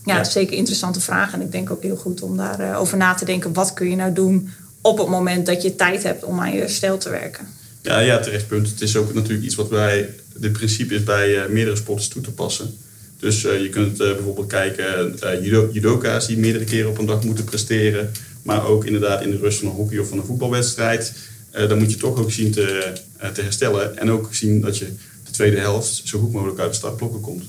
ja, 0.06 0.16
Ja. 0.18 0.24
zeker 0.24 0.58
interessante 0.58 1.00
vragen. 1.02 1.40
En 1.40 1.46
ik 1.46 1.52
denk 1.52 1.72
ook 1.72 1.82
heel 1.84 1.96
goed 1.96 2.22
om 2.22 2.38
daarover 2.38 2.76
over 2.76 2.98
na 2.98 3.14
te 3.14 3.26
denken. 3.26 3.54
Wat 3.54 3.74
kun 3.74 3.90
je 3.90 3.96
nou 3.96 4.14
doen 4.14 4.50
op 4.82 4.98
het 4.98 5.08
moment 5.08 5.46
dat 5.46 5.62
je 5.62 5.76
tijd 5.76 6.04
hebt 6.04 6.24
om 6.24 6.40
aan 6.40 6.54
je 6.54 6.60
herstel 6.60 6.98
te 6.98 7.10
werken? 7.10 7.48
Ja, 7.82 8.00
ja, 8.00 8.20
terecht 8.20 8.48
punt. 8.48 8.70
Het 8.70 8.82
is 8.82 8.96
ook 8.96 9.14
natuurlijk 9.14 9.44
iets 9.46 9.56
wat 9.56 9.70
wij, 9.70 10.10
dit 10.36 10.52
principe 10.52 10.94
is 10.96 11.04
bij 11.04 11.42
eh, 11.44 11.50
meerdere 11.50 11.76
sporters 11.76 12.08
toe 12.08 12.22
te 12.22 12.32
passen. 12.32 12.78
Dus 13.20 13.46
eh, 13.46 13.62
je 13.62 13.70
kunt 13.70 14.00
eh, 14.00 14.14
bijvoorbeeld 14.14 14.48
kijken, 14.48 15.20
eh 15.20 15.44
judo, 15.44 15.70
judoka's 15.72 16.28
die 16.28 16.38
meerdere 16.38 16.64
keren 16.64 16.90
op 16.90 16.98
een 16.98 17.06
dag 17.06 17.24
moeten 17.24 17.44
presteren. 17.44 18.12
Maar 18.42 18.66
ook 18.66 18.86
inderdaad 18.86 19.22
in 19.22 19.32
de 19.32 19.38
rust 19.38 19.60
van 19.60 19.68
een 19.68 19.74
hockey 19.74 19.98
of 19.98 20.08
van 20.08 20.18
een 20.18 20.26
voetbalwedstrijd. 20.26 21.14
Eh, 21.54 21.70
dan 21.70 21.78
moet 21.78 21.92
je 21.92 21.98
toch 21.98 22.20
ook 22.20 22.32
zien 22.32 22.52
te, 22.52 22.94
eh, 23.18 23.30
te 23.30 23.42
herstellen. 23.42 23.98
En 23.98 24.12
ook 24.12 24.28
zien 24.34 24.62
dat 24.62 24.78
je 24.78 24.86
de 25.26 25.32
tweede 25.32 25.58
helft 25.60 26.02
zo 26.04 26.20
goed 26.20 26.32
mogelijk 26.32 26.60
uit 26.60 26.70
de 26.70 26.76
startblokken 26.78 27.22
komt. 27.22 27.44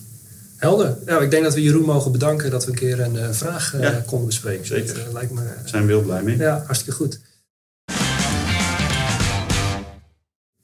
Helder. 0.56 0.96
Nou, 1.06 1.25
ik 1.25 1.30
denk 1.30 1.44
dat 1.44 1.54
we 1.54 1.62
Jeroen 1.62 1.84
mogen 1.84 2.12
bedanken 2.12 2.50
dat 2.50 2.64
we 2.64 2.70
een 2.70 2.76
keer 2.76 3.00
een 3.00 3.18
eh, 3.18 3.30
vraag 3.30 3.75
eh, 3.75 3.80
Ja, 3.80 4.02
konden 4.06 4.26
bespreken. 4.26 4.66
zeker. 4.66 4.94
Dat 5.04 5.12
lijkt 5.12 5.30
me 5.32 5.40
Daar 5.44 5.62
zijn 5.64 5.87
we 5.87 5.92
heel 5.92 6.02
blij 6.02 6.23
mee. 6.23 6.37
ja, 6.37 6.62
hartstikke 6.66 6.94
goed. 6.99 7.18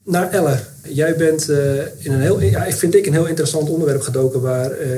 Nou, 0.03 0.31
Elle, 0.31 0.59
jij 0.87 1.15
bent 1.15 1.49
eh, 1.49 1.75
in 1.97 2.11
een 2.11 2.21
heel, 2.21 2.41
ja, 2.41 2.65
ik 2.65 2.73
vind 2.75 2.95
ik 2.95 3.05
een 3.05 3.13
heel 3.13 3.25
interessant 3.27 3.69
onderwerp 3.69 4.01
gedoken 4.01 4.41
waar, 4.41 4.71
eh, 4.71 4.89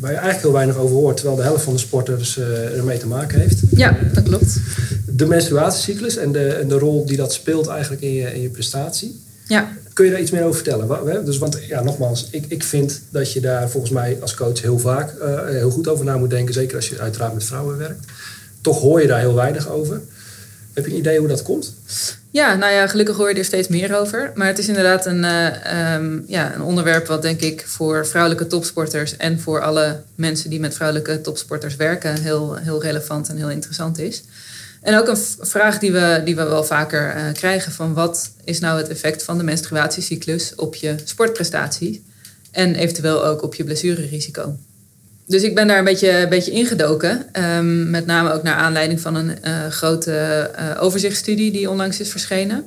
waar 0.00 0.10
je 0.10 0.16
eigenlijk 0.16 0.40
heel 0.42 0.52
weinig 0.52 0.76
over 0.76 0.94
hoort, 0.96 1.16
terwijl 1.16 1.36
de 1.36 1.42
helft 1.42 1.64
van 1.64 1.72
de 1.72 1.78
sporters 1.78 2.38
eh, 2.38 2.76
ermee 2.76 2.98
te 2.98 3.06
maken 3.06 3.40
heeft. 3.40 3.60
Ja, 3.70 3.98
dat 4.12 4.22
klopt. 4.24 4.56
De 5.14 5.26
menstruatiecyclus 5.26 6.16
en 6.16 6.32
de, 6.32 6.48
en 6.48 6.68
de 6.68 6.78
rol 6.78 7.06
die 7.06 7.16
dat 7.16 7.32
speelt 7.32 7.66
eigenlijk 7.66 8.02
in 8.02 8.12
je, 8.12 8.34
in 8.34 8.42
je 8.42 8.48
prestatie. 8.48 9.20
Ja, 9.46 9.72
Kun 9.92 10.04
je 10.04 10.10
daar 10.10 10.20
iets 10.20 10.30
meer 10.30 10.42
over 10.42 10.54
vertellen? 10.54 11.24
Dus, 11.24 11.38
want 11.38 11.58
ja, 11.68 11.82
nogmaals, 11.82 12.28
ik, 12.30 12.44
ik 12.48 12.62
vind 12.62 13.02
dat 13.10 13.32
je 13.32 13.40
daar 13.40 13.70
volgens 13.70 13.92
mij 13.92 14.18
als 14.20 14.34
coach 14.34 14.60
heel 14.60 14.78
vaak 14.78 15.18
eh, 15.18 15.44
heel 15.44 15.70
goed 15.70 15.88
over 15.88 16.04
na 16.04 16.16
moet 16.16 16.30
denken. 16.30 16.54
Zeker 16.54 16.76
als 16.76 16.88
je 16.88 16.98
uiteraard 16.98 17.34
met 17.34 17.44
vrouwen 17.44 17.78
werkt. 17.78 18.04
Toch 18.60 18.80
hoor 18.80 19.00
je 19.00 19.06
daar 19.06 19.18
heel 19.18 19.34
weinig 19.34 19.68
over. 19.68 20.00
Heb 20.72 20.86
je 20.86 20.90
een 20.90 20.98
idee 20.98 21.18
hoe 21.18 21.28
dat 21.28 21.42
komt? 21.42 21.74
Ja, 22.30 22.54
nou 22.54 22.72
ja, 22.72 22.86
gelukkig 22.86 23.16
hoor 23.16 23.28
je 23.28 23.34
er 23.34 23.44
steeds 23.44 23.68
meer 23.68 23.96
over. 23.96 24.32
Maar 24.34 24.46
het 24.46 24.58
is 24.58 24.68
inderdaad 24.68 25.06
een, 25.06 25.24
eh, 25.24 25.94
ehm, 25.94 26.20
ja, 26.26 26.54
een 26.54 26.62
onderwerp 26.62 27.06
wat 27.06 27.22
denk 27.22 27.40
ik 27.40 27.64
voor 27.66 28.06
vrouwelijke 28.06 28.46
topsporters 28.46 29.16
en 29.16 29.40
voor 29.40 29.60
alle 29.60 30.02
mensen 30.14 30.50
die 30.50 30.60
met 30.60 30.74
vrouwelijke 30.74 31.20
topsporters 31.20 31.76
werken 31.76 32.20
heel, 32.22 32.54
heel 32.54 32.82
relevant 32.82 33.28
en 33.28 33.36
heel 33.36 33.50
interessant 33.50 33.98
is. 33.98 34.22
En 34.82 34.98
ook 34.98 35.08
een 35.08 35.16
vraag 35.40 35.78
die 35.78 35.92
we, 35.92 36.20
die 36.24 36.36
we 36.36 36.44
wel 36.44 36.64
vaker 36.64 37.10
eh, 37.10 37.32
krijgen 37.32 37.72
van 37.72 37.94
wat 37.94 38.30
is 38.44 38.58
nou 38.58 38.78
het 38.78 38.88
effect 38.88 39.22
van 39.22 39.38
de 39.38 39.44
menstruatiecyclus 39.44 40.54
op 40.54 40.74
je 40.74 40.94
sportprestatie 41.04 42.04
en 42.50 42.74
eventueel 42.74 43.24
ook 43.24 43.42
op 43.42 43.54
je 43.54 43.64
blessurerisico. 43.64 44.56
dus 45.26 45.42
ik 45.42 45.54
ben 45.54 45.66
daar 45.66 45.78
een 45.78 45.84
beetje, 45.84 46.10
een 46.10 46.28
beetje 46.28 46.50
ingedoken. 46.50 47.26
Um, 47.56 47.90
met 47.90 48.06
name 48.06 48.32
ook 48.32 48.42
naar 48.42 48.54
aanleiding 48.54 49.00
van 49.00 49.14
een 49.14 49.36
uh, 49.44 49.66
grote 49.66 50.50
uh, 50.58 50.82
overzichtsstudie 50.82 51.52
die 51.52 51.70
onlangs 51.70 52.00
is 52.00 52.10
verschenen. 52.10 52.64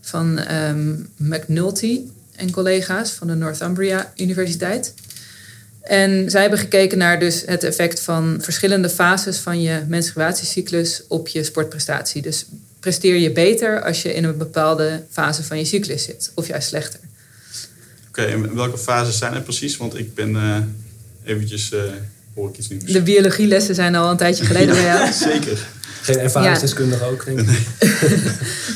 Van 0.00 0.40
um, 0.52 1.08
McNulty 1.16 2.00
en 2.36 2.50
collega's 2.50 3.10
van 3.10 3.26
de 3.26 3.34
Northumbria 3.34 4.12
Universiteit. 4.16 4.94
En 5.82 6.30
zij 6.30 6.40
hebben 6.40 6.58
gekeken 6.58 6.98
naar 6.98 7.20
dus 7.20 7.42
het 7.46 7.64
effect 7.64 8.00
van 8.00 8.38
verschillende 8.40 8.88
fases 8.88 9.38
van 9.38 9.62
je 9.62 9.82
menstruatiecyclus 9.88 11.02
op 11.08 11.28
je 11.28 11.44
sportprestatie. 11.44 12.22
Dus 12.22 12.46
presteer 12.80 13.16
je 13.16 13.32
beter 13.32 13.82
als 13.82 14.02
je 14.02 14.14
in 14.14 14.24
een 14.24 14.36
bepaalde 14.36 15.02
fase 15.10 15.42
van 15.42 15.58
je 15.58 15.64
cyclus 15.64 16.04
zit, 16.04 16.32
of 16.34 16.46
juist 16.46 16.68
slechter. 16.68 17.00
Oké, 18.08 18.22
en 18.22 18.54
welke 18.54 18.78
fases 18.78 19.18
zijn 19.18 19.34
er 19.34 19.42
precies? 19.42 19.76
Want 19.76 19.98
ik 19.98 20.14
ben 20.14 20.30
uh, 20.30 20.56
eventjes, 21.24 21.72
uh, 21.72 21.80
hoor 22.34 22.48
ik 22.48 22.58
iets 22.58 22.68
nieuws. 22.68 22.84
De 22.84 23.02
biologielessen 23.02 23.74
zijn 23.74 23.94
al 23.94 24.10
een 24.10 24.16
tijdje 24.16 24.44
geleden 24.44 24.74
bij 24.74 24.84
jou. 24.84 25.12
Zeker. 25.32 25.66
Geen 26.12 26.22
ervaringsdeskundige 26.22 27.04
ook, 27.04 27.24
denk 27.24 27.40
ik. 27.40 27.48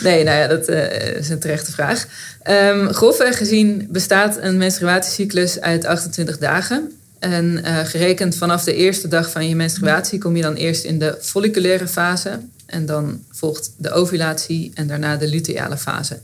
nee, 0.03 0.25
nou 0.25 0.39
ja, 0.39 0.47
dat 0.47 0.69
uh, 0.69 1.17
is 1.17 1.29
een 1.29 1.39
terechte 1.39 1.73
vraag. 1.73 2.07
Um, 2.51 2.93
grofweg 2.93 3.37
gezien 3.37 3.87
bestaat 3.91 4.39
een 4.41 4.57
menstruatiecyclus 4.57 5.61
uit 5.61 5.85
28 5.85 6.39
dagen. 6.39 6.93
En 7.19 7.61
uh, 7.65 7.79
gerekend 7.79 8.37
vanaf 8.37 8.65
de 8.65 8.75
eerste 8.75 9.09
dag 9.09 9.31
van 9.31 9.49
je 9.49 9.57
menstruatie 9.57 10.19
kom 10.19 10.37
je 10.37 10.43
dan 10.43 10.55
eerst 10.55 10.85
in 10.85 10.99
de 10.99 11.19
folliculaire 11.21 11.89
fase. 11.89 12.41
En 12.67 12.87
dan 12.87 13.23
volgt 13.31 13.71
de 13.77 13.91
ovulatie 13.91 14.71
en 14.75 14.87
daarna 14.87 15.17
de 15.17 15.29
luteale 15.29 15.77
fase. 15.77 16.19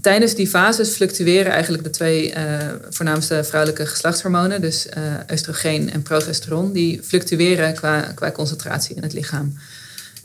Tijdens 0.00 0.34
die 0.34 0.48
fases 0.48 0.90
fluctueren 0.90 1.52
eigenlijk 1.52 1.84
de 1.84 1.90
twee 1.90 2.34
uh, 2.34 2.34
voornaamste 2.90 3.44
vrouwelijke 3.44 3.86
geslachtshormonen, 3.86 4.60
dus 4.60 4.86
uh, 4.86 5.02
oestrogeen 5.32 5.92
en 5.92 6.02
progesteron, 6.02 6.72
die 6.72 7.00
fluctueren 7.02 7.74
qua, 7.74 8.00
qua 8.00 8.30
concentratie 8.30 8.96
in 8.96 9.02
het 9.02 9.12
lichaam. 9.12 9.54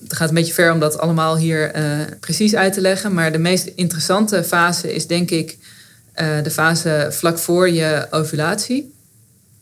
Het 0.04 0.16
gaat 0.16 0.30
een 0.30 0.36
beetje 0.36 0.54
ver 0.54 0.72
om 0.72 0.80
dat 0.80 0.98
allemaal 0.98 1.38
hier 1.38 1.76
uh, 1.76 2.00
precies 2.20 2.56
uit 2.56 2.74
te 2.74 2.82
leggen, 2.82 3.14
maar 3.14 3.32
de 3.32 3.38
meest 3.38 3.66
interessante 3.76 4.44
fase 4.44 4.94
is 4.94 5.08
denk 5.08 5.32
ik 5.32 5.58
de 6.44 6.52
fase 6.52 7.08
vlak 7.12 7.38
voor 7.38 7.70
je 7.70 8.08
ovulatie. 8.12 8.94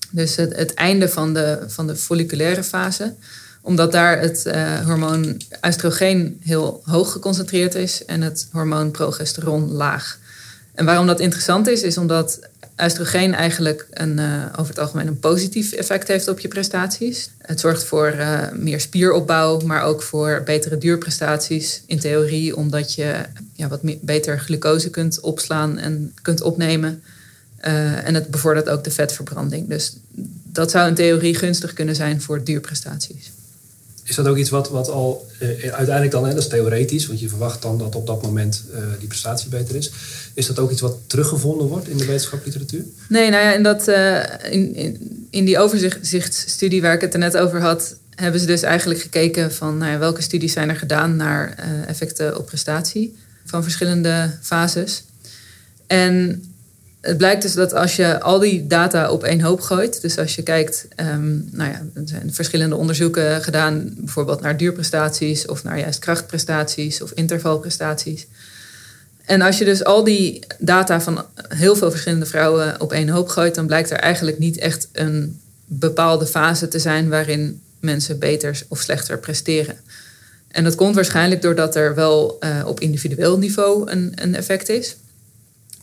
Dus 0.10 0.36
het, 0.36 0.74
einde 0.74 1.10
van 1.10 1.34
de, 1.34 1.64
van 1.68 1.88
de 1.88 1.96
folliculaire 1.96 2.64
fase 2.64 3.14
omdat 3.62 3.92
daar 3.92 4.20
het 4.20 4.44
uh, 4.46 4.86
hormoon 4.86 5.42
oestrogeen 5.68 6.42
heel 6.44 6.82
hoog 6.86 7.12
geconcentreerd 7.12 7.76
is 7.76 8.06
en 8.06 8.22
het 8.22 8.48
hormoon 8.52 8.92
progesteron 8.92 9.72
laag. 9.72 10.20
En 10.74 10.86
waarom 10.86 11.08
dat 11.08 11.20
interessant 11.20 11.68
is, 11.68 11.82
is 11.82 11.98
omdat 11.98 12.40
oestrogeen 12.84 13.34
eigenlijk 13.34 13.88
een, 13.92 14.18
uh, 14.18 14.46
over 14.52 14.68
het 14.68 14.80
algemeen 14.80 15.08
een 15.08 15.20
positief 15.20 15.72
effect 15.72 16.08
heeft 16.08 16.28
op 16.28 16.40
je 16.40 16.48
prestaties. 16.48 17.30
Het 17.38 17.60
zorgt 17.60 17.84
voor 17.84 18.14
uh, 18.18 18.52
meer 18.52 18.80
spieropbouw, 18.80 19.60
maar 19.60 19.84
ook 19.84 20.02
voor 20.02 20.42
betere 20.46 20.78
duurprestaties 20.78 21.82
in 21.86 22.00
theorie, 22.00 22.56
omdat 22.56 22.94
je 22.94 23.16
ja, 23.54 23.68
wat 23.68 23.82
beter 24.02 24.40
glucose 24.40 24.90
kunt 24.90 25.20
opslaan 25.20 25.78
en 25.78 26.14
kunt 26.22 26.42
opnemen. 26.42 27.04
en 28.04 28.14
het 28.14 28.28
bevordert 28.28 28.70
ook 28.70 28.84
de 28.84 28.92
vetverbranding. 28.92 29.68
Dus 29.68 29.96
dat 30.44 30.72
zou 30.72 30.88
in 30.88 30.96
theorie 30.96 31.36
gunstig 31.36 31.74
kunnen 31.74 31.96
zijn 31.96 32.22
voor 32.22 32.44
duurprestaties. 32.44 33.32
Is 34.04 34.16
dat 34.16 34.28
ook 34.28 34.38
iets 34.38 34.50
wat, 34.50 34.70
wat 34.70 34.90
al 34.90 35.28
uh, 35.40 35.48
uiteindelijk 35.50 36.12
dan, 36.12 36.26
hè, 36.26 36.34
dat 36.34 36.44
is 36.44 36.50
theoretisch, 36.50 37.08
want 37.08 37.20
je 37.20 37.30
verwacht 37.30 37.62
dan 37.62 37.78
dat 37.78 37.96
op 37.96 38.08
dat 38.08 38.22
moment 38.22 38.64
uh, 38.74 38.80
die 39.00 39.08
prestatie 39.08 39.50
beter 39.50 39.76
is. 39.76 39.92
Is 40.34 40.48
dat 40.48 40.60
ook 40.60 40.72
iets 40.72 40.82
wat 40.82 40.98
teruggevonden 41.08 41.68
wordt 41.68 41.88
in 41.88 41.98
de 41.98 42.06
wetenschappelijke 42.06 42.60
literatuur? 42.60 42.92
Nee, 43.10 43.30
nou 43.30 43.44
ja, 43.44 43.54
in, 43.54 43.64
dat, 43.64 43.88
in, 44.52 44.76
in, 44.76 45.28
in, 45.30 45.46
die 45.46 45.60
overzichtsstudie 45.60 46.82
waar 46.82 46.94
ik 46.94 47.02
het 47.02 47.14
er 47.14 47.20
net 47.20 47.38
over 47.38 47.62
had, 47.62 47.96
hebben 48.16 48.40
ze 48.40 48.46
dus 48.46 48.62
eigenlijk 48.62 49.00
gekeken 49.00 49.54
van 49.54 49.78
nou 49.78 49.92
ja, 49.92 49.98
welke 49.98 50.22
studies 50.22 50.54
zijn 50.54 50.70
er 50.70 50.76
gedaan 50.76 51.16
naar 51.16 51.56
effecten 51.88 52.38
op 52.38 52.46
prestatie 52.46 53.16
van 53.46 53.64
verschillende 53.64 54.38
fases. 54.42 55.04
En 55.88 56.44
het 57.02 57.18
blijkt 57.18 57.42
dus 57.42 57.54
dat 57.54 57.74
als 57.74 57.96
je 57.96 58.20
al 58.20 58.40
die 58.40 58.68
data 58.68 59.12
op 59.12 59.24
één 59.24 59.42
hoop 59.42 59.62
gooit, 59.62 60.02
dus 60.02 60.18
als 60.18 60.36
je 60.36 60.44
kijkt, 60.44 60.88
um, 60.96 61.50
nou 61.52 61.72
ja, 61.72 61.82
er 61.94 62.02
zijn 62.06 62.34
verschillende 62.34 62.76
onderzoeken 62.76 63.42
gedaan, 63.42 63.94
bijvoorbeeld 63.98 64.42
naar 64.42 64.58
duurprestaties 64.58 65.46
of 65.46 65.64
naar 65.64 65.80
juist 65.80 66.00
krachtprestaties 66.00 67.02
of 67.02 67.12
intervalprestaties. 67.12 68.28
En 69.26 69.42
als 69.42 69.58
je 69.58 69.66
dus 69.66 69.84
al 69.84 70.04
die 70.04 70.44
data 70.60 71.02
van 71.02 71.26
heel 71.48 71.76
veel 71.76 71.92
verschillende 71.92 72.26
vrouwen 72.26 72.82
op 72.82 72.92
één 72.92 73.10
hoop 73.10 73.30
gooit, 73.30 73.56
dan 73.56 73.68
blijkt 73.68 73.92
er 73.92 73.98
eigenlijk 73.98 74.40
niet 74.40 74.58
echt 74.58 74.88
een 74.92 75.40
bepaalde 75.66 76.26
fase 76.26 76.68
te 76.68 76.80
zijn 76.80 77.10
waarin 77.10 77.62
mensen 77.80 78.20
beter 78.20 78.62
of 78.68 78.80
slechter 78.80 79.20
presteren. 79.20 79.76
En 80.48 80.64
dat 80.64 80.76
komt 80.76 80.96
waarschijnlijk 80.96 81.42
doordat 81.42 81.76
er 81.76 81.96
wel 81.96 82.38
uh, 82.40 82.64
op 82.66 82.80
individueel 82.80 83.38
niveau 83.38 83.92
een, 83.92 84.12
een 84.16 84.36
effect 84.36 84.70
is. 84.70 84.96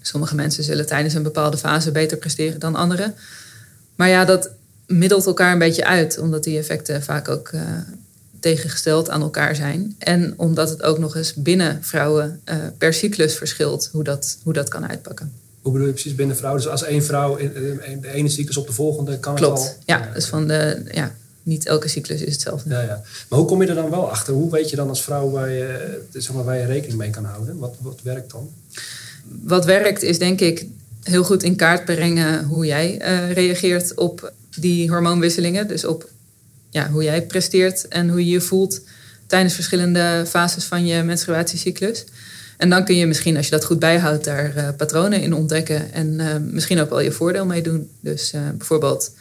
Sommige 0.08 0.34
mensen 0.34 0.64
zullen 0.64 0.86
tijdens 0.86 1.14
een 1.14 1.22
bepaalde 1.22 1.58
fase 1.58 1.92
beter 1.92 2.16
presteren 2.16 2.60
dan 2.60 2.74
anderen. 2.74 3.14
Maar 3.94 4.08
ja, 4.08 4.24
dat 4.24 4.50
middelt 4.86 5.26
elkaar 5.26 5.52
een 5.52 5.58
beetje 5.58 5.84
uit, 5.84 6.18
omdat 6.18 6.44
die 6.44 6.58
effecten 6.58 7.02
vaak 7.02 7.28
ook 7.28 7.50
uh, 7.52 7.62
tegengesteld 8.40 9.10
aan 9.10 9.22
elkaar 9.22 9.56
zijn. 9.56 9.94
En 9.98 10.34
omdat 10.36 10.68
het 10.68 10.82
ook 10.82 10.98
nog 10.98 11.16
eens 11.16 11.34
binnen 11.34 11.78
vrouwen 11.80 12.40
uh, 12.44 12.56
per 12.78 12.94
cyclus 12.94 13.34
verschilt 13.34 13.88
hoe 13.92 14.04
dat, 14.04 14.38
hoe 14.42 14.52
dat 14.52 14.68
kan 14.68 14.88
uitpakken. 14.88 15.32
Hoe 15.62 15.72
bedoel 15.72 15.88
je 15.88 15.92
precies 15.92 16.14
binnen 16.14 16.36
vrouwen? 16.36 16.62
Dus 16.62 16.70
als 16.70 16.82
één 16.84 17.04
vrouw 17.04 17.36
in 17.36 18.00
de 18.00 18.12
ene 18.12 18.28
cyclus 18.28 18.56
op 18.56 18.66
de 18.66 18.72
volgende 18.72 19.18
kan 19.18 19.34
Klopt. 19.34 19.58
het 19.58 19.68
al... 19.68 19.76
ja. 19.84 20.10
Dus 20.14 20.26
van 20.26 20.46
de, 20.46 20.82
ja, 20.90 21.14
niet 21.42 21.66
elke 21.66 21.88
cyclus 21.88 22.20
is 22.20 22.32
hetzelfde. 22.32 22.70
Ja, 22.70 22.80
ja. 22.80 23.02
Maar 23.28 23.38
hoe 23.38 23.48
kom 23.48 23.62
je 23.62 23.68
er 23.68 23.74
dan 23.74 23.90
wel 23.90 24.10
achter? 24.10 24.34
Hoe 24.34 24.50
weet 24.50 24.70
je 24.70 24.76
dan 24.76 24.88
als 24.88 25.02
vrouw 25.02 25.30
waar 25.30 25.50
je, 25.50 26.00
zeg 26.12 26.32
maar, 26.32 26.44
waar 26.44 26.58
je 26.58 26.66
rekening 26.66 26.98
mee 26.98 27.10
kan 27.10 27.24
houden? 27.24 27.58
Wat, 27.58 27.74
wat 27.80 28.00
werkt 28.02 28.30
dan? 28.30 28.50
Wat 29.42 29.64
werkt 29.64 30.02
is 30.02 30.18
denk 30.18 30.40
ik 30.40 30.66
heel 31.02 31.24
goed 31.24 31.42
in 31.42 31.56
kaart 31.56 31.84
brengen 31.84 32.44
hoe 32.44 32.66
jij 32.66 33.00
uh, 33.00 33.32
reageert 33.32 33.94
op 33.94 34.32
die 34.56 34.88
hormoonwisselingen. 34.88 35.68
Dus 35.68 35.84
op 35.84 36.10
ja, 36.70 36.90
hoe 36.90 37.02
jij 37.02 37.22
presteert 37.22 37.88
en 37.88 38.08
hoe 38.08 38.24
je 38.24 38.30
je 38.30 38.40
voelt 38.40 38.80
tijdens 39.26 39.54
verschillende 39.54 40.24
fases 40.26 40.64
van 40.64 40.86
je 40.86 41.02
menstruatiecyclus. 41.02 42.04
En 42.56 42.70
dan 42.70 42.84
kun 42.84 42.96
je 42.96 43.06
misschien, 43.06 43.36
als 43.36 43.44
je 43.44 43.50
dat 43.50 43.64
goed 43.64 43.78
bijhoudt, 43.78 44.24
daar 44.24 44.56
uh, 44.56 44.68
patronen 44.76 45.20
in 45.20 45.34
ontdekken 45.34 45.92
en 45.92 46.06
uh, 46.06 46.26
misschien 46.40 46.80
ook 46.80 46.90
wel 46.90 47.00
je 47.00 47.12
voordeel 47.12 47.46
mee 47.46 47.62
doen. 47.62 47.90
Dus 48.00 48.32
bijvoorbeeld 48.56 49.14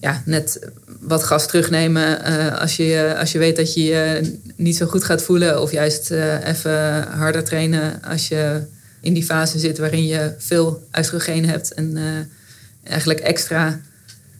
ja, 0.00 0.22
net 0.24 0.58
wat 1.00 1.24
gas 1.24 1.46
terugnemen 1.46 2.22
als, 2.58 2.76
je, 2.76 3.14
als 3.18 3.32
je 3.32 3.38
weet 3.38 3.56
dat 3.56 3.74
je 3.74 3.82
je 3.82 4.32
niet 4.56 4.76
zo 4.76 4.86
goed 4.86 5.04
gaat 5.04 5.22
voelen. 5.22 5.62
Of 5.62 5.72
juist 5.72 6.10
even 6.44 7.02
harder 7.02 7.44
trainen 7.44 8.02
als 8.02 8.28
je 8.28 8.62
in 9.04 9.14
die 9.14 9.24
fase 9.24 9.58
zit 9.58 9.78
waarin 9.78 10.06
je 10.06 10.34
veel 10.38 10.86
oestrogeen 10.98 11.48
hebt 11.48 11.74
en 11.74 11.96
uh, 11.96 12.02
eigenlijk 12.92 13.20
extra 13.20 13.80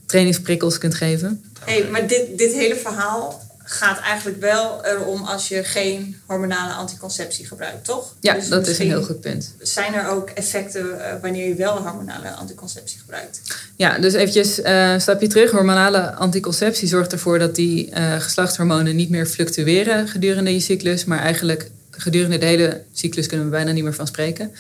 trainingsprikkels 0.07 0.79
kunt 0.79 0.95
geven. 0.95 1.45
Hey, 1.65 1.89
maar 1.91 2.07
dit, 2.07 2.39
dit 2.39 2.53
hele 2.53 2.77
verhaal 2.77 3.43
gaat 3.67 4.01
eigenlijk 4.01 4.41
wel 4.41 4.85
erom 4.85 5.23
als 5.23 5.49
je 5.49 5.65
geen 5.65 6.17
hormonale 6.27 6.73
anticonceptie 6.73 7.47
gebruikt, 7.47 7.85
toch? 7.85 8.15
Ja, 8.21 8.35
dus 8.35 8.49
dat 8.49 8.67
is 8.67 8.79
een 8.79 8.87
heel 8.87 9.03
goed 9.03 9.21
punt. 9.21 9.55
Zijn 9.61 9.95
er 9.95 10.09
ook 10.09 10.31
effecten 10.31 10.87
uh, 10.87 11.07
wanneer 11.23 11.49
je 11.49 11.55
wel 11.55 11.77
hormonale 11.77 12.31
anticonceptie 12.31 12.99
gebruikt? 12.99 13.41
Ja, 13.77 13.99
dus 13.99 14.15
eventjes 14.15 14.59
uh, 14.59 14.93
een 14.93 15.01
stapje 15.01 15.27
terug. 15.27 15.51
Hormonale 15.51 16.13
anticonceptie 16.13 16.89
zorgt 16.89 17.13
ervoor 17.13 17.39
dat 17.39 17.55
die 17.55 17.91
uh, 17.91 18.21
geslachtshormonen 18.21 18.97
niet 18.97 19.11
meer 19.11 19.27
fluctueren 19.27 20.09
gedurende 20.09 20.53
je 20.53 20.61
cyclus, 20.61 21.05
maar 21.05 21.19
eigenlijk 21.19 21.71
gedurende 21.97 22.39
de 22.39 22.47
hele 22.47 22.83
cyclus 22.93 23.27
kunnen 23.27 23.47
we 23.47 23.53
bijna 23.53 23.73
niet 23.73 23.83
meer 23.85 23.95
van 23.95 24.07
spreken. 24.07 24.51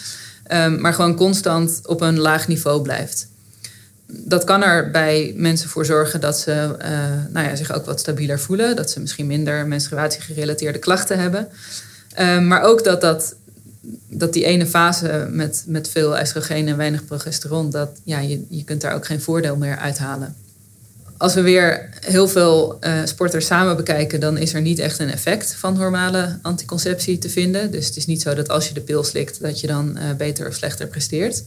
Um, 0.52 0.80
maar 0.80 0.94
gewoon 0.94 1.14
constant 1.14 1.80
op 1.86 2.00
een 2.00 2.18
laag 2.18 2.48
niveau 2.48 2.82
blijft. 2.82 3.28
Dat 4.06 4.44
kan 4.44 4.62
er 4.62 4.90
bij 4.90 5.32
mensen 5.36 5.68
voor 5.68 5.84
zorgen 5.84 6.20
dat 6.20 6.38
ze 6.38 6.50
uh, 6.50 7.32
nou 7.32 7.46
ja, 7.48 7.56
zich 7.56 7.72
ook 7.72 7.84
wat 7.84 8.00
stabieler 8.00 8.40
voelen. 8.40 8.76
Dat 8.76 8.90
ze 8.90 9.00
misschien 9.00 9.26
minder 9.26 9.66
menstruatiegerelateerde 9.66 10.78
klachten 10.78 11.18
hebben. 11.18 11.48
Um, 12.20 12.46
maar 12.46 12.62
ook 12.62 12.84
dat, 12.84 13.00
dat, 13.00 13.34
dat 14.08 14.32
die 14.32 14.44
ene 14.44 14.66
fase 14.66 15.28
met, 15.30 15.64
met 15.66 15.88
veel 15.88 16.20
oestrogeen 16.20 16.68
en 16.68 16.76
weinig 16.76 17.04
progesteron... 17.04 17.70
dat 17.70 17.90
ja, 18.02 18.18
je, 18.18 18.44
je 18.48 18.64
kunt 18.64 18.80
daar 18.80 18.94
ook 18.94 19.06
geen 19.06 19.20
voordeel 19.20 19.56
meer 19.56 19.76
uithalen 19.76 20.34
als 21.16 21.34
we 21.34 21.42
weer 21.42 21.88
heel 22.00 22.28
veel 22.28 22.78
uh, 22.80 23.00
sporters 23.04 23.46
samen 23.46 23.76
bekijken, 23.76 24.20
dan 24.20 24.36
is 24.36 24.54
er 24.54 24.60
niet 24.60 24.78
echt 24.78 24.98
een 24.98 25.10
effect 25.10 25.54
van 25.54 25.76
hormonale 25.76 26.38
anticonceptie 26.42 27.18
te 27.18 27.28
vinden. 27.30 27.70
Dus 27.70 27.86
het 27.86 27.96
is 27.96 28.06
niet 28.06 28.22
zo 28.22 28.34
dat 28.34 28.48
als 28.48 28.68
je 28.68 28.74
de 28.74 28.80
pil 28.80 29.04
slikt, 29.04 29.40
dat 29.40 29.60
je 29.60 29.66
dan 29.66 29.98
uh, 29.98 30.14
beter 30.16 30.48
of 30.48 30.54
slechter 30.54 30.86
presteert. 30.86 31.44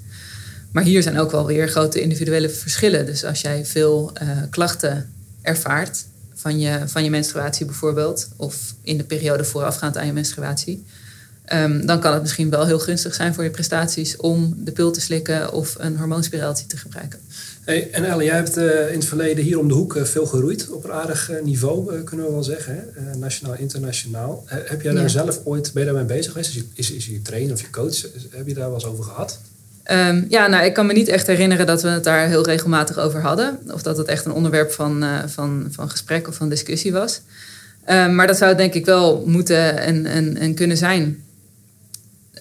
Maar 0.72 0.84
hier 0.84 1.04
zijn 1.04 1.20
ook 1.20 1.32
wel 1.32 1.46
weer 1.46 1.68
grote 1.68 2.02
individuele 2.02 2.50
verschillen. 2.50 3.06
Dus 3.06 3.24
als 3.24 3.42
jij 3.42 3.66
veel 3.66 4.12
uh, 4.22 4.30
klachten 4.50 5.14
ervaart 5.42 6.06
van 6.34 6.60
je, 6.60 6.80
van 6.86 7.04
je 7.04 7.10
menstruatie 7.10 7.66
bijvoorbeeld, 7.66 8.30
of 8.36 8.74
in 8.82 8.98
de 8.98 9.04
periode 9.04 9.44
voorafgaand 9.44 9.98
aan 9.98 10.06
je 10.06 10.14
menstruatie, 10.14 10.86
Ehm, 11.48 11.86
dan 11.86 12.00
kan 12.00 12.14
het 12.14 12.22
misschien 12.22 12.50
wel 12.50 12.66
heel 12.66 12.80
gunstig 12.80 13.14
zijn 13.14 13.34
voor 13.34 13.44
je 13.44 13.50
prestaties 13.50 14.16
om 14.16 14.54
de 14.58 14.72
pil 14.72 14.92
te 14.92 15.02
slikken 15.02 15.54
of 15.54 15.76
een 15.78 15.98
hormoonspiraaltje 15.98 16.66
te 16.66 16.78
gebruiken. 16.78 17.20
Hey, 17.64 17.90
en 17.92 18.04
Elle, 18.04 18.24
jij 18.24 18.36
hebt 18.36 18.58
uh, 18.58 18.92
in 18.92 18.98
het 19.00 19.06
verleden 19.06 19.44
hier 19.44 19.60
om 19.60 19.68
de 19.68 19.74
hoek 19.74 19.96
uh, 19.96 20.04
veel 20.04 20.26
geroeid. 20.26 20.70
Op 20.70 20.84
een 20.84 20.92
aardig 20.92 21.32
uh, 21.32 21.42
niveau, 21.44 22.04
kunnen 22.04 22.26
we 22.26 22.32
wel 22.32 22.44
zeggen. 22.44 22.90
Hè? 22.94 23.16
nationaal, 23.18 23.56
internationaal. 23.58 24.44
heb 24.46 24.82
jij 24.82 24.94
daar 24.94 25.02
ja. 25.02 25.08
zelf 25.08 25.40
ooit, 25.44 25.74
ben 25.74 25.86
je 25.86 25.90
daarmee 25.92 26.16
bezig 26.16 26.32
geweest? 26.32 26.50
Is 26.50 26.56
je, 26.56 26.64
is, 26.74 26.92
is 26.92 27.06
je 27.06 27.22
trainer 27.22 27.54
of 27.54 27.62
je 27.62 27.70
coach? 27.70 28.02
Heb 28.30 28.48
je 28.48 28.54
daar 28.54 28.66
wel 28.66 28.74
eens 28.74 28.86
over 28.86 29.04
gehad? 29.04 29.40
Um, 29.92 30.26
ja, 30.30 30.48
nou, 30.48 30.66
ik 30.66 30.74
kan 30.74 30.86
me 30.86 30.94
niet 30.94 31.08
echt 31.08 31.28
herinneren 31.28 31.66
dat 31.66 31.82
we 31.82 31.90
het 31.90 32.04
daar 32.04 32.28
heel 32.28 32.46
regelmatig 32.46 32.98
over 32.98 33.22
hadden. 33.22 33.60
Of 33.74 33.82
dat 33.82 33.98
het 33.98 34.08
echt 34.08 34.26
een 34.26 34.32
onderwerp 34.32 34.72
van, 34.72 35.06
van, 35.26 35.68
van 35.72 35.90
gesprek 35.90 36.28
of 36.28 36.36
van 36.36 36.50
discussie 36.50 36.92
was. 36.92 37.22
Um, 37.90 38.16
maar 38.16 38.28
dat 38.28 38.38
zou 38.38 38.56
denk 38.56 38.74
ik 38.74 38.86
wel 38.86 39.24
moeten 39.26 39.78
en, 39.78 40.06
en, 40.06 40.38
en 40.38 40.54
kunnen 40.54 40.78
zijn. 40.78 41.26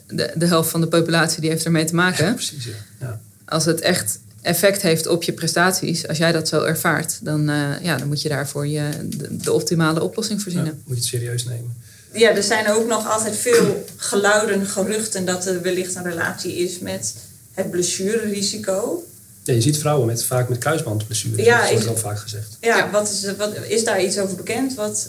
De, 0.08 0.32
de 0.34 0.46
helft 0.46 0.70
van 0.70 0.80
de 0.80 0.86
populatie 0.86 1.40
die 1.40 1.50
heeft 1.50 1.64
ermee 1.64 1.84
te 1.84 1.94
maken. 1.94 2.24
Ja, 2.24 2.32
precies, 2.32 2.64
ja. 2.64 2.72
ja. 3.00 3.20
Als 3.44 3.64
het 3.64 3.80
echt 3.80 4.18
effect 4.42 4.82
heeft 4.82 5.06
op 5.06 5.22
je 5.22 5.32
prestaties, 5.32 6.08
als 6.08 6.18
jij 6.18 6.32
dat 6.32 6.48
zo 6.48 6.62
ervaart, 6.62 7.18
dan, 7.22 7.50
uh, 7.50 7.70
ja, 7.82 7.96
dan 7.96 8.08
moet 8.08 8.22
je 8.22 8.28
daarvoor 8.28 8.66
je, 8.66 8.88
de, 9.04 9.36
de 9.36 9.52
optimale 9.52 10.02
oplossing. 10.02 10.42
Ja, 10.46 10.62
moet 10.62 10.74
je 10.86 10.94
het 10.94 11.04
serieus 11.04 11.44
nemen. 11.44 11.76
Ja, 12.12 12.30
er 12.30 12.42
zijn 12.42 12.70
ook 12.70 12.86
nog 12.86 13.10
altijd 13.10 13.36
veel 13.36 13.84
geluiden, 13.96 14.66
geruchten 14.66 15.24
dat 15.24 15.46
er 15.46 15.62
wellicht 15.62 15.94
een 15.94 16.02
relatie 16.02 16.56
is 16.56 16.78
met 16.78 17.14
het 17.52 17.70
blessurerisico. 17.70 19.04
Ja, 19.42 19.52
je 19.52 19.60
ziet 19.60 19.78
vrouwen 19.78 20.06
met, 20.06 20.24
vaak 20.24 20.48
met 20.48 20.58
kruisbandblessures. 20.58 21.44
Ja, 21.44 21.60
dat 21.60 21.70
wordt 21.70 21.88
al 21.88 21.96
vaak 21.96 22.18
gezegd. 22.18 22.56
Ja, 22.60 22.76
ja, 22.76 22.90
Wat 22.90 23.10
is, 23.10 23.36
wat, 23.36 23.56
is 23.68 23.84
daar 23.84 24.02
iets 24.02 24.18
over 24.18 24.36
bekend? 24.36 24.74
Wat, 24.74 25.08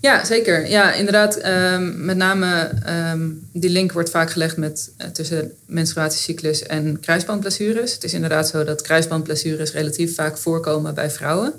ja, 0.00 0.24
zeker. 0.24 0.68
Ja, 0.68 0.92
inderdaad. 0.92 1.46
Um, 1.46 2.04
met 2.04 2.16
name 2.16 2.70
um, 3.12 3.48
die 3.52 3.70
link 3.70 3.92
wordt 3.92 4.10
vaak 4.10 4.30
gelegd 4.30 4.56
met, 4.56 4.90
uh, 4.98 5.06
tussen 5.06 5.52
menstruatiecyclus 5.66 6.62
en 6.62 7.00
kruisbandblessures. 7.00 7.92
Het 7.92 8.04
is 8.04 8.14
inderdaad 8.14 8.48
zo 8.48 8.64
dat 8.64 8.82
kruisbandblessures 8.82 9.72
relatief 9.72 10.14
vaak 10.14 10.38
voorkomen 10.38 10.94
bij 10.94 11.10
vrouwen. 11.10 11.52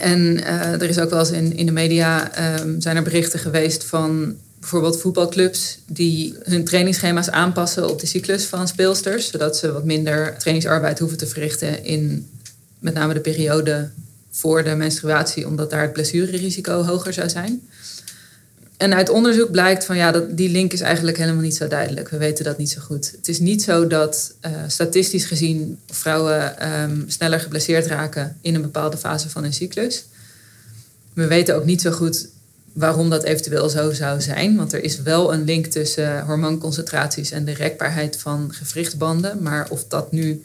En 0.00 0.20
uh, 0.20 0.72
er 0.72 0.88
is 0.88 0.98
ook 0.98 1.10
wel 1.10 1.18
eens 1.18 1.30
in, 1.30 1.56
in 1.56 1.66
de 1.66 1.72
media 1.72 2.30
um, 2.60 2.80
zijn 2.80 2.96
er 2.96 3.02
berichten 3.02 3.38
geweest 3.38 3.84
van 3.84 4.36
bijvoorbeeld 4.60 5.00
voetbalclubs 5.00 5.78
die 5.86 6.36
hun 6.42 6.64
trainingsschema's 6.64 7.30
aanpassen 7.30 7.90
op 7.90 8.00
de 8.00 8.06
cyclus 8.06 8.44
van 8.44 8.68
speelsters, 8.68 9.30
zodat 9.30 9.56
ze 9.56 9.72
wat 9.72 9.84
minder 9.84 10.34
trainingsarbeid 10.38 10.98
hoeven 10.98 11.18
te 11.18 11.26
verrichten 11.26 11.84
in 11.84 12.30
met 12.78 12.94
name 12.94 13.14
de 13.14 13.20
periode 13.20 13.90
voor 14.36 14.64
de 14.64 14.74
menstruatie, 14.74 15.46
omdat 15.46 15.70
daar 15.70 15.82
het 15.82 15.92
blessurerisico 15.92 16.82
hoger 16.82 17.12
zou 17.12 17.28
zijn. 17.28 17.68
En 18.76 18.94
uit 18.94 19.08
onderzoek 19.08 19.50
blijkt 19.50 19.84
van 19.84 19.96
ja, 19.96 20.10
dat 20.10 20.36
die 20.36 20.48
link 20.48 20.72
is 20.72 20.80
eigenlijk 20.80 21.16
helemaal 21.16 21.42
niet 21.42 21.56
zo 21.56 21.68
duidelijk. 21.68 22.08
We 22.08 22.16
weten 22.16 22.44
dat 22.44 22.58
niet 22.58 22.70
zo 22.70 22.80
goed. 22.80 23.12
Het 23.16 23.28
is 23.28 23.38
niet 23.38 23.62
zo 23.62 23.86
dat 23.86 24.34
uh, 24.46 24.50
statistisch 24.66 25.24
gezien 25.24 25.78
vrouwen 25.86 26.72
um, 26.72 27.04
sneller 27.06 27.40
geblesseerd 27.40 27.86
raken 27.86 28.36
in 28.40 28.54
een 28.54 28.62
bepaalde 28.62 28.96
fase 28.96 29.28
van 29.28 29.42
hun 29.42 29.52
cyclus. 29.52 30.04
We 31.12 31.26
weten 31.26 31.56
ook 31.56 31.64
niet 31.64 31.80
zo 31.80 31.90
goed 31.90 32.28
waarom 32.72 33.10
dat 33.10 33.22
eventueel 33.22 33.68
zo 33.68 33.92
zou 33.92 34.20
zijn. 34.20 34.56
Want 34.56 34.72
er 34.72 34.82
is 34.82 35.02
wel 35.02 35.32
een 35.32 35.44
link 35.44 35.66
tussen 35.66 36.24
hormoonconcentraties 36.24 37.30
en 37.30 37.44
de 37.44 37.54
rekbaarheid 37.54 38.16
van 38.16 38.52
gewrichtbanden. 38.54 39.42
Maar 39.42 39.66
of 39.70 39.84
dat 39.88 40.12
nu 40.12 40.42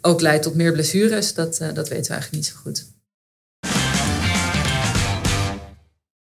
ook 0.00 0.20
leidt 0.20 0.42
tot 0.42 0.54
meer 0.54 0.72
blessures, 0.72 1.34
dat, 1.34 1.58
uh, 1.62 1.68
dat 1.74 1.88
weten 1.88 2.06
we 2.06 2.12
eigenlijk 2.12 2.32
niet 2.32 2.46
zo 2.46 2.54
goed. 2.62 2.84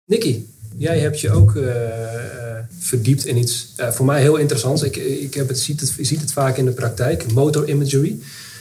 Nicky, 0.06 0.44
jij 0.76 0.98
hebt 0.98 1.20
je 1.20 1.30
ook 1.30 1.54
uh, 1.54 1.72
verdiept 2.78 3.24
in 3.24 3.36
iets 3.36 3.72
uh, 3.80 3.90
voor 3.90 4.06
mij 4.06 4.20
heel 4.20 4.36
interessants. 4.36 4.82
Ik, 4.82 4.96
ik 4.96 5.34
heb 5.34 5.48
het, 5.48 5.58
ziet, 5.58 5.80
het, 5.80 5.94
ziet 6.00 6.20
het 6.20 6.32
vaak 6.32 6.56
in 6.56 6.64
de 6.64 6.70
praktijk, 6.70 7.32
motor 7.32 7.68
imagery. 7.68 8.18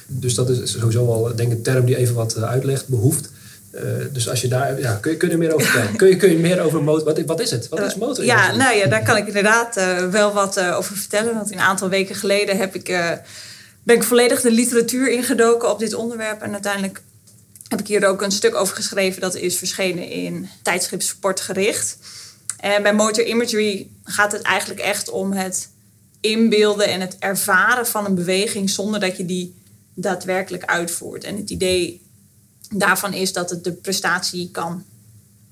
Dus 0.08 0.36
dat 0.36 0.50
is 0.50 0.72
sowieso 0.72 1.06
wel 1.06 1.36
denk 1.36 1.52
ik, 1.52 1.58
een 1.58 1.64
term 1.64 1.86
die 1.86 1.98
even 1.98 2.16
wat 2.16 2.38
uitleg 2.38 2.88
behoeft. 2.88 3.30
Uh, 3.76 3.82
dus 4.12 4.30
als 4.30 4.42
je 4.42 4.48
daar, 4.48 4.80
ja, 4.80 4.94
kun, 4.94 5.12
je, 5.12 5.18
kun 5.18 5.28
je 5.28 5.34
er 5.34 5.40
meer 5.40 5.54
over 5.54 5.68
vertellen? 5.68 5.96
kun, 6.02 6.08
je, 6.08 6.16
kun 6.16 6.30
je 6.30 6.38
meer 6.38 6.62
over 6.62 6.84
motor, 6.84 7.06
wat, 7.06 7.22
wat 7.26 7.40
is 7.40 7.52
het? 7.52 7.70
Wat 7.70 7.80
is 7.80 7.96
motor? 7.96 8.26
ja, 8.26 8.56
nou 8.56 8.76
ja, 8.76 8.88
daar 8.88 9.04
kan 9.04 9.18
ik 9.18 9.28
inderdaad 9.28 9.76
wel 10.12 10.34
wat 10.34 10.60
over 10.60 10.98
vertellen. 10.98 11.34
Want 11.34 11.52
een 11.52 11.60
aantal 11.60 11.90
weken 11.90 12.16
geleden 12.16 12.58
heb 12.58 12.76
ik, 12.76 12.86
ben 13.84 13.96
ik 13.96 14.04
volledig 14.04 14.42
de 14.42 14.52
literatuur 14.52 15.12
ingedoken 15.12 15.72
op 15.72 15.80
dit 15.80 15.94
onderwerp. 15.94 16.42
En 16.42 16.54
uiteindelijk 16.54 17.02
heb 17.68 17.80
ik 17.80 17.88
hier 17.88 18.08
ook 18.08 18.22
een 18.22 18.32
stuk 18.32 18.56
over 18.56 18.76
geschreven. 18.76 19.22
Dat 19.22 19.36
is 19.36 19.58
verschenen 19.58 20.10
in 20.10 20.50
tijdschrift 20.62 21.06
Sportgericht. 21.06 21.98
En 22.58 22.84
bij 22.84 22.94
motor 22.94 23.26
imagery 23.26 23.90
gaat 24.04 24.32
het 24.32 24.42
eigenlijk 24.42 24.80
echt 24.80 25.10
om 25.10 25.32
het 25.32 25.70
inbeelden 26.20 26.88
en 26.88 27.02
het 27.02 27.16
ervaren 27.20 27.88
van 27.88 28.06
een 28.06 28.16
beweging 28.16 28.70
zonder 28.70 29.00
dat 29.00 29.18
je 29.18 29.26
die 29.26 29.56
daadwerkelijk 29.94 30.66
uitvoert. 30.66 31.24
En 31.24 31.38
het 31.38 31.50
idee 31.50 32.02
daarvan 32.70 33.14
is 33.14 33.34
dat 33.34 33.50
het 33.50 33.64
de 33.64 33.74
prestatie 33.74 34.52
kan 34.52 34.84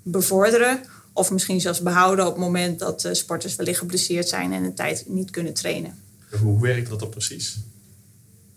bevorderen 0.03 0.81
of 1.13 1.31
misschien 1.31 1.61
zelfs 1.61 1.81
behouden 1.81 2.25
op 2.25 2.31
het 2.31 2.41
moment 2.41 2.79
dat 2.79 3.09
sporters 3.11 3.55
wellicht 3.55 3.79
geblesseerd 3.79 4.29
zijn 4.29 4.53
en 4.53 4.63
een 4.63 4.75
tijd 4.75 5.03
niet 5.07 5.31
kunnen 5.31 5.53
trainen. 5.53 5.99
Hoe 6.41 6.61
werkt 6.61 6.89
dat 6.89 6.99
dan 6.99 7.09
precies? 7.09 7.57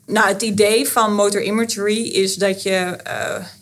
Nou, 0.06 0.28
het 0.28 0.42
idee 0.42 0.88
van 0.88 1.14
motor 1.14 1.42
imagery 1.42 2.06
is 2.06 2.34
dat 2.34 2.62
je 2.62 2.98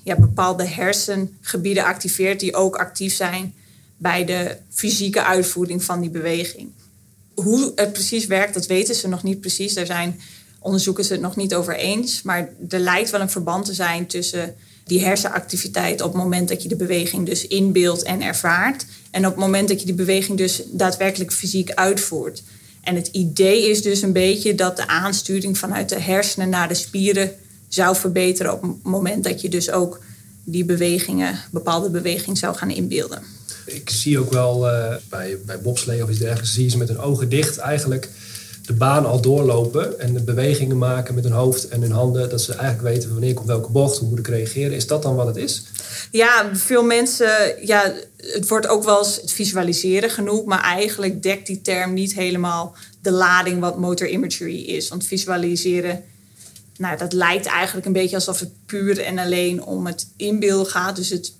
ja, 0.02 0.16
bepaalde 0.16 0.66
hersengebieden 0.66 1.84
activeert 1.84 2.40
die 2.40 2.54
ook 2.54 2.76
actief 2.76 3.14
zijn 3.14 3.54
bij 3.96 4.24
de 4.24 4.56
fysieke 4.70 5.22
uitvoering 5.22 5.84
van 5.84 6.00
die 6.00 6.10
beweging. 6.10 6.70
Hoe 7.34 7.72
het 7.74 7.92
precies 7.92 8.26
werkt, 8.26 8.54
dat 8.54 8.66
weten 8.66 8.94
ze 8.94 9.08
nog 9.08 9.22
niet 9.22 9.40
precies. 9.40 9.74
Daar 9.74 9.86
zijn 9.86 10.20
onderzoekers 10.58 11.08
het 11.08 11.20
nog 11.20 11.36
niet 11.36 11.54
over 11.54 11.76
eens. 11.76 12.22
Maar 12.22 12.48
er 12.68 12.78
lijkt 12.78 13.10
wel 13.10 13.20
een 13.20 13.30
verband 13.30 13.64
te 13.64 13.74
zijn 13.74 14.06
tussen 14.06 14.54
die 14.84 15.04
hersenactiviteit 15.04 16.02
op 16.02 16.12
het 16.12 16.22
moment 16.22 16.48
dat 16.48 16.62
je 16.62 16.68
de 16.68 16.76
beweging 16.76 17.26
dus 17.26 17.46
inbeeldt 17.46 18.02
en 18.02 18.22
ervaart. 18.22 18.86
En 19.10 19.26
op 19.26 19.30
het 19.30 19.40
moment 19.40 19.68
dat 19.68 19.80
je 19.80 19.86
die 19.86 19.94
beweging 19.94 20.38
dus 20.38 20.62
daadwerkelijk 20.66 21.32
fysiek 21.32 21.70
uitvoert. 21.70 22.42
En 22.84 22.94
het 22.94 23.06
idee 23.06 23.70
is 23.70 23.82
dus 23.82 24.02
een 24.02 24.12
beetje 24.12 24.54
dat 24.54 24.76
de 24.76 24.86
aansturing 24.86 25.58
vanuit 25.58 25.88
de 25.88 26.00
hersenen 26.00 26.48
naar 26.48 26.68
de 26.68 26.74
spieren 26.74 27.30
zou 27.68 27.96
verbeteren 27.96 28.52
op 28.52 28.62
het 28.62 28.82
moment 28.82 29.24
dat 29.24 29.40
je 29.40 29.48
dus 29.48 29.70
ook 29.70 30.00
die 30.44 30.64
bewegingen, 30.64 31.38
bepaalde 31.50 31.90
bewegingen 31.90 32.36
zou 32.36 32.56
gaan 32.56 32.70
inbeelden. 32.70 33.22
Ik 33.66 33.90
zie 33.90 34.18
ook 34.18 34.32
wel 34.32 34.68
uh, 34.68 34.94
bij, 35.08 35.38
bij 35.46 35.60
bobslee 35.60 36.02
of 36.02 36.10
iets 36.10 36.18
dergelijks, 36.18 36.54
zie 36.54 36.64
je 36.64 36.70
ze 36.70 36.78
met 36.78 36.88
hun 36.88 36.98
ogen 36.98 37.28
dicht 37.28 37.58
eigenlijk 37.58 38.08
de 38.66 38.72
baan 38.72 39.06
al 39.06 39.20
doorlopen 39.20 39.98
en 40.00 40.14
de 40.14 40.22
bewegingen 40.22 40.78
maken 40.78 41.14
met 41.14 41.24
hun 41.24 41.32
hoofd 41.32 41.68
en 41.68 41.82
hun 41.82 41.90
handen, 41.90 42.30
dat 42.30 42.40
ze 42.40 42.54
eigenlijk 42.54 42.94
weten 42.94 43.10
wanneer 43.10 43.34
komt 43.34 43.46
welke 43.46 43.70
bocht, 43.70 43.98
hoe 43.98 44.08
moet 44.08 44.18
ik 44.18 44.28
reageren. 44.28 44.76
Is 44.76 44.86
dat 44.86 45.02
dan 45.02 45.14
wat 45.14 45.26
het 45.26 45.36
is? 45.36 45.62
Ja, 46.10 46.50
veel 46.52 46.82
mensen, 46.82 47.54
ja, 47.66 47.94
het 48.16 48.48
wordt 48.48 48.66
ook 48.66 48.84
wel 48.84 48.98
eens 48.98 49.20
het 49.20 49.32
visualiseren 49.32 50.10
genoemd, 50.10 50.46
maar 50.46 50.62
eigenlijk 50.62 51.22
dekt 51.22 51.46
die 51.46 51.62
term 51.62 51.92
niet 51.92 52.14
helemaal 52.14 52.74
de 53.00 53.10
lading 53.10 53.60
wat 53.60 53.78
motor 53.78 54.08
imagery 54.08 54.62
is. 54.62 54.88
Want 54.88 55.06
visualiseren, 55.06 56.04
nou, 56.76 56.96
dat 56.96 57.12
lijkt 57.12 57.46
eigenlijk 57.46 57.86
een 57.86 57.92
beetje 57.92 58.16
alsof 58.16 58.40
het 58.40 58.50
puur 58.66 59.00
en 59.00 59.18
alleen 59.18 59.64
om 59.64 59.86
het 59.86 60.06
inbeelden 60.16 60.66
gaat. 60.66 60.96
Dus 60.96 61.10
het 61.10 61.32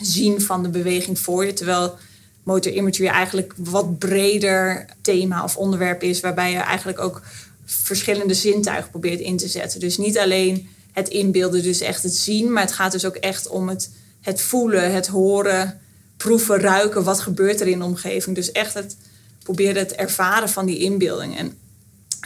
zien 0.00 0.40
van 0.40 0.62
de 0.62 0.68
beweging 0.68 1.18
voor 1.18 1.46
je. 1.46 1.52
Terwijl 1.52 1.94
motor 2.42 2.72
imagery 2.72 3.08
eigenlijk 3.08 3.52
wat 3.56 3.98
breder 3.98 4.86
thema 5.02 5.44
of 5.44 5.56
onderwerp 5.56 6.02
is, 6.02 6.20
waarbij 6.20 6.50
je 6.50 6.58
eigenlijk 6.58 6.98
ook 6.98 7.22
verschillende 7.64 8.34
zintuigen 8.34 8.90
probeert 8.90 9.20
in 9.20 9.36
te 9.36 9.48
zetten. 9.48 9.80
Dus 9.80 9.98
niet 9.98 10.18
alleen 10.18 10.68
het 10.92 11.08
inbeelden, 11.08 11.62
dus 11.62 11.80
echt 11.80 12.02
het 12.02 12.14
zien, 12.14 12.52
maar 12.52 12.62
het 12.62 12.72
gaat 12.72 12.92
dus 12.92 13.04
ook 13.04 13.16
echt 13.16 13.48
om 13.48 13.68
het, 13.68 13.90
het 14.20 14.40
voelen, 14.40 14.92
het 14.92 15.06
horen, 15.06 15.80
proeven, 16.16 16.60
ruiken, 16.60 17.04
wat 17.04 17.20
gebeurt 17.20 17.60
er 17.60 17.66
in 17.66 17.78
de 17.78 17.84
omgeving. 17.84 18.36
Dus 18.36 18.52
echt 18.52 18.74
het 18.74 18.96
proberen 19.42 19.82
het 19.82 19.92
ervaren 19.92 20.48
van 20.48 20.66
die 20.66 20.78
inbeelding. 20.78 21.38
En 21.38 21.58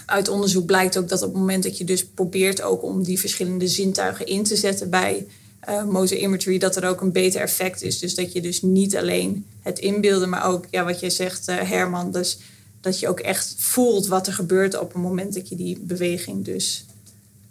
uit 0.07 0.29
onderzoek 0.29 0.66
blijkt 0.66 0.96
ook 0.96 1.09
dat 1.09 1.22
op 1.22 1.29
het 1.29 1.38
moment 1.38 1.62
dat 1.62 1.79
je 1.79 1.85
dus 1.85 2.05
probeert 2.07 2.62
ook 2.62 2.83
om 2.83 3.03
die 3.03 3.20
verschillende 3.20 3.68
zintuigen 3.68 4.27
in 4.27 4.42
te 4.42 4.57
zetten 4.57 4.90
bij 4.90 5.27
uh, 5.68 5.85
motor 5.85 6.16
imagery, 6.16 6.59
dat 6.59 6.77
er 6.77 6.88
ook 6.88 7.00
een 7.00 7.12
beter 7.12 7.40
effect 7.40 7.83
is. 7.83 7.98
Dus 7.98 8.14
dat 8.14 8.33
je 8.33 8.40
dus 8.40 8.62
niet 8.62 8.96
alleen 8.96 9.46
het 9.61 9.79
inbeelden, 9.79 10.29
maar 10.29 10.46
ook 10.46 10.64
ja, 10.70 10.85
wat 10.85 11.00
jij 11.00 11.11
zegt, 11.11 11.48
uh, 11.48 11.57
Herman, 11.57 12.12
dus 12.12 12.38
dat 12.81 13.00
je 13.00 13.09
ook 13.09 13.20
echt 13.20 13.55
voelt 13.59 14.07
wat 14.07 14.27
er 14.27 14.33
gebeurt 14.33 14.79
op 14.79 14.92
het 14.92 15.03
moment 15.03 15.35
dat 15.35 15.48
je 15.48 15.57
die 15.57 15.79
beweging 15.81 16.44
dus 16.44 16.85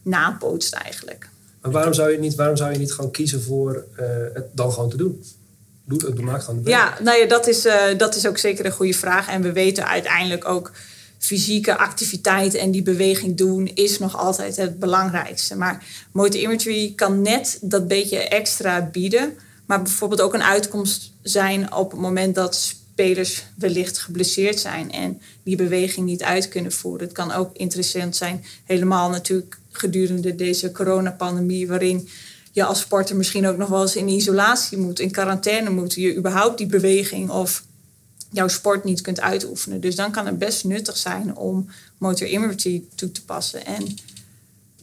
nabootst 0.01 0.73
eigenlijk. 0.73 1.29
Maar 1.61 1.71
waarom 1.71 1.93
zou 1.93 2.11
je 2.11 2.19
niet, 2.19 2.35
waarom 2.35 2.57
zou 2.57 2.71
je 2.71 2.77
niet 2.77 2.93
gewoon 2.93 3.11
kiezen 3.11 3.41
voor 3.41 3.85
uh, 3.99 4.05
het 4.33 4.45
dan 4.51 4.71
gewoon 4.71 4.89
te 4.89 4.97
doen? 4.97 5.23
Doe 5.85 6.05
het, 6.05 6.21
maak 6.21 6.43
gewoon 6.43 6.63
de 6.63 6.69
Ja, 6.69 6.97
nou 7.01 7.17
ja, 7.19 7.27
dat 7.27 7.47
is, 7.47 7.67
dat 7.97 8.15
is 8.15 8.27
ook 8.27 8.37
zeker 8.37 8.65
een 8.65 8.71
goede 8.71 8.93
vraag. 8.93 9.29
En 9.29 9.41
we 9.41 9.51
weten 9.51 9.87
uiteindelijk 9.87 10.47
ook 10.47 10.71
fysieke 11.23 11.77
activiteit 11.77 12.53
en 12.53 12.71
die 12.71 12.83
beweging 12.83 13.37
doen 13.37 13.71
is 13.73 13.99
nog 13.99 14.17
altijd 14.17 14.55
het 14.55 14.79
belangrijkste. 14.79 15.55
Maar 15.55 15.85
motor 16.11 16.41
imagery 16.41 16.93
kan 16.95 17.21
net 17.21 17.57
dat 17.61 17.87
beetje 17.87 18.17
extra 18.17 18.89
bieden. 18.91 19.33
Maar 19.65 19.81
bijvoorbeeld 19.81 20.21
ook 20.21 20.33
een 20.33 20.43
uitkomst 20.43 21.11
zijn 21.21 21.73
op 21.73 21.91
het 21.91 21.99
moment 21.99 22.35
dat 22.35 22.55
spelers 22.55 23.43
wellicht 23.55 23.97
geblesseerd 23.97 24.59
zijn 24.59 24.91
en 24.91 25.21
die 25.43 25.55
beweging 25.55 26.05
niet 26.05 26.23
uit 26.23 26.47
kunnen 26.47 26.71
voeren. 26.71 27.07
Het 27.07 27.15
kan 27.15 27.31
ook 27.31 27.55
interessant 27.55 28.15
zijn, 28.15 28.43
helemaal 28.65 29.09
natuurlijk 29.09 29.57
gedurende 29.71 30.35
deze 30.35 30.71
coronapandemie, 30.71 31.67
waarin 31.67 32.09
je 32.51 32.63
als 32.63 32.79
sporter 32.79 33.15
misschien 33.15 33.47
ook 33.47 33.57
nog 33.57 33.69
wel 33.69 33.81
eens 33.81 33.95
in 33.95 34.07
isolatie 34.07 34.77
moet, 34.77 34.99
in 34.99 35.11
quarantaine 35.11 35.69
moet, 35.69 35.93
je 35.93 36.15
überhaupt 36.15 36.57
die 36.57 36.67
beweging 36.67 37.29
of 37.29 37.63
jouw 38.33 38.47
sport 38.47 38.83
niet 38.83 39.01
kunt 39.01 39.21
uitoefenen. 39.21 39.81
Dus 39.81 39.95
dan 39.95 40.11
kan 40.11 40.25
het 40.25 40.37
best 40.37 40.63
nuttig 40.63 40.97
zijn 40.97 41.35
om 41.35 41.69
motor 41.97 42.27
imagery 42.27 42.83
toe 42.95 43.11
te 43.11 43.25
passen. 43.25 43.65
En 43.65 43.97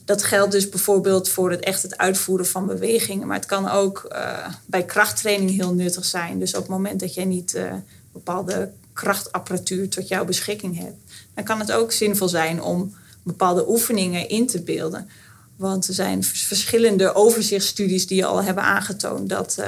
dat 0.04 0.22
geldt 0.22 0.52
dus 0.52 0.68
bijvoorbeeld 0.68 1.28
voor 1.28 1.50
het 1.50 1.60
echt 1.60 1.82
het 1.82 1.98
uitvoeren 1.98 2.46
van 2.46 2.66
bewegingen. 2.66 3.26
Maar 3.26 3.36
het 3.36 3.46
kan 3.46 3.68
ook 3.68 4.08
uh, 4.12 4.46
bij 4.66 4.84
krachttraining 4.84 5.50
heel 5.50 5.74
nuttig 5.74 6.04
zijn. 6.04 6.38
Dus 6.38 6.54
op 6.54 6.60
het 6.60 6.70
moment 6.70 7.00
dat 7.00 7.14
jij 7.14 7.24
niet 7.24 7.54
uh, 7.54 7.72
bepaalde 8.12 8.70
krachtapparatuur 8.92 9.88
tot 9.88 10.08
jouw 10.08 10.24
beschikking 10.24 10.78
hebt, 10.78 10.96
dan 11.34 11.44
kan 11.44 11.60
het 11.60 11.72
ook 11.72 11.92
zinvol 11.92 12.28
zijn 12.28 12.62
om 12.62 12.94
bepaalde 13.22 13.68
oefeningen 13.68 14.28
in 14.28 14.46
te 14.46 14.62
beelden. 14.62 15.08
Want 15.56 15.88
er 15.88 15.94
zijn 15.94 16.24
verschillende 16.24 17.14
overzichtsstudies 17.14 18.06
die 18.06 18.24
al 18.24 18.42
hebben 18.42 18.64
aangetoond 18.64 19.28
dat 19.28 19.56
uh, 19.58 19.66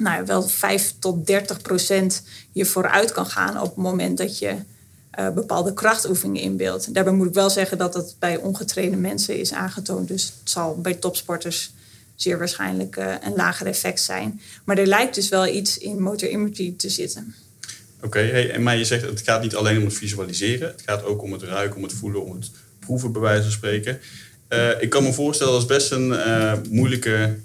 nou, 0.00 0.24
wel 0.24 0.42
5 0.42 0.94
tot 0.98 1.26
30 1.26 1.62
procent 1.62 2.22
je 2.52 2.64
vooruit 2.64 3.12
kan 3.12 3.26
gaan 3.26 3.60
op 3.60 3.68
het 3.68 3.76
moment 3.76 4.18
dat 4.18 4.38
je 4.38 4.56
uh, 5.18 5.30
bepaalde 5.30 5.72
krachtoefeningen 5.72 6.42
inbeeldt. 6.42 6.94
Daarbij 6.94 7.12
moet 7.12 7.26
ik 7.26 7.34
wel 7.34 7.50
zeggen 7.50 7.78
dat 7.78 7.92
dat 7.92 8.16
bij 8.18 8.36
ongetrainde 8.36 8.96
mensen 8.96 9.38
is 9.38 9.52
aangetoond. 9.52 10.08
Dus 10.08 10.32
het 10.40 10.50
zal 10.50 10.80
bij 10.80 10.94
topsporters 10.94 11.72
zeer 12.14 12.38
waarschijnlijk 12.38 12.96
uh, 12.96 13.14
een 13.24 13.34
lager 13.36 13.66
effect 13.66 14.00
zijn. 14.00 14.40
Maar 14.64 14.78
er 14.78 14.86
lijkt 14.86 15.14
dus 15.14 15.28
wel 15.28 15.46
iets 15.46 15.78
in 15.78 16.02
motor 16.02 16.28
imagery 16.28 16.74
te 16.76 16.88
zitten. 16.88 17.34
Oké, 18.02 18.58
maar 18.58 18.76
je 18.76 18.84
zegt 18.84 19.02
het 19.02 19.20
gaat 19.20 19.42
niet 19.42 19.54
alleen 19.54 19.78
om 19.78 19.84
het 19.84 19.94
visualiseren. 19.94 20.68
Het 20.68 20.82
gaat 20.86 21.04
ook 21.04 21.22
om 21.22 21.32
het 21.32 21.42
ruiken, 21.42 21.76
om 21.76 21.82
het 21.82 21.92
voelen, 21.92 22.24
om 22.24 22.34
het 22.34 22.50
proeven 22.78 23.12
bij 23.12 23.20
wijze 23.20 23.42
van 23.42 23.50
spreken. 23.50 24.00
Uh, 24.48 24.82
ik 24.82 24.90
kan 24.90 25.02
me 25.02 25.12
voorstellen 25.12 25.52
dat 25.52 25.62
is 25.62 25.68
best 25.68 25.90
een 25.90 26.14
moeilijke 26.70 27.36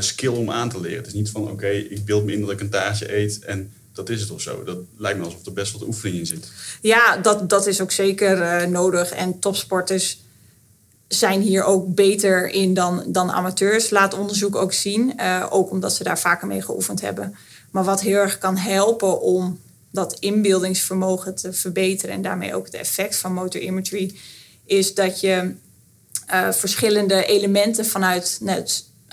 skill 0.00 0.28
om 0.28 0.50
aan 0.50 0.68
te 0.68 0.80
leren. 0.80 0.98
Het 0.98 1.06
is 1.06 1.12
niet 1.12 1.30
van 1.30 1.50
oké, 1.50 1.68
ik 1.68 2.04
beeld 2.04 2.24
me 2.24 2.32
in 2.32 2.40
dat 2.40 2.50
ik 2.50 2.60
een 2.60 2.70
taartje 2.70 3.16
eet 3.16 3.44
en 3.44 3.72
dat 3.92 4.08
is 4.08 4.20
het 4.20 4.30
of 4.30 4.40
zo. 4.40 4.64
Dat 4.64 4.78
lijkt 4.96 5.18
me 5.18 5.24
alsof 5.24 5.46
er 5.46 5.52
best 5.52 5.72
wat 5.72 5.86
oefening 5.86 6.18
in 6.18 6.26
zit. 6.26 6.52
Ja, 6.80 7.16
dat, 7.16 7.48
dat 7.48 7.66
is 7.66 7.80
ook 7.80 7.90
zeker 7.90 8.38
uh, 8.38 8.66
nodig. 8.68 9.10
En 9.10 9.38
topsporters 9.38 10.20
zijn 11.08 11.40
hier 11.40 11.64
ook 11.64 11.94
beter 11.94 12.48
in 12.48 12.74
dan, 12.74 13.04
dan 13.06 13.30
amateurs. 13.30 13.90
Laat 13.90 14.14
onderzoek 14.14 14.56
ook 14.56 14.72
zien. 14.72 15.12
Uh, 15.16 15.46
ook 15.50 15.70
omdat 15.70 15.94
ze 15.94 16.04
daar 16.04 16.18
vaker 16.18 16.46
mee 16.46 16.62
geoefend 16.62 17.00
hebben. 17.00 17.36
Maar 17.70 17.84
wat 17.84 18.00
heel 18.00 18.18
erg 18.18 18.38
kan 18.38 18.56
helpen 18.56 19.20
om 19.20 19.60
dat 19.90 20.16
inbeeldingsvermogen 20.18 21.34
te 21.34 21.52
verbeteren... 21.52 22.14
en 22.14 22.22
daarmee 22.22 22.54
ook 22.54 22.64
het 22.64 22.74
effect 22.74 23.16
van 23.16 23.32
motor 23.32 23.60
imagery... 23.60 24.14
is 24.64 24.94
dat 24.94 25.20
je 25.20 25.54
verschillende 26.50 27.24
elementen 27.24 27.86
vanuit... 27.86 28.38
Nou, 28.40 28.64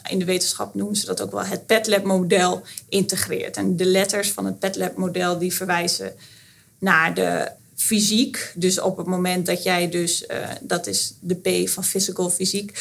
in 0.09 0.19
de 0.19 0.25
wetenschap 0.25 0.75
noemen 0.75 0.95
ze 0.95 1.05
dat 1.05 1.21
ook 1.21 1.31
wel 1.31 1.45
het 1.45 1.65
PetLab-model 1.65 2.61
integreert. 2.89 3.57
En 3.57 3.77
de 3.77 3.85
letters 3.85 4.31
van 4.31 4.45
het 4.45 4.59
PetLab-model 4.59 5.37
die 5.37 5.53
verwijzen 5.53 6.13
naar 6.79 7.13
de 7.13 7.51
fysiek. 7.79 8.51
Dus 8.55 8.79
op 8.79 8.97
het 8.97 9.07
moment 9.07 9.45
dat 9.45 9.63
jij 9.63 9.89
dus, 9.89 10.23
uh, 10.31 10.37
dat 10.61 10.87
is 10.87 11.13
de 11.19 11.35
P 11.35 11.69
van 11.69 11.83
physical 11.83 12.29
fysiek, 12.29 12.71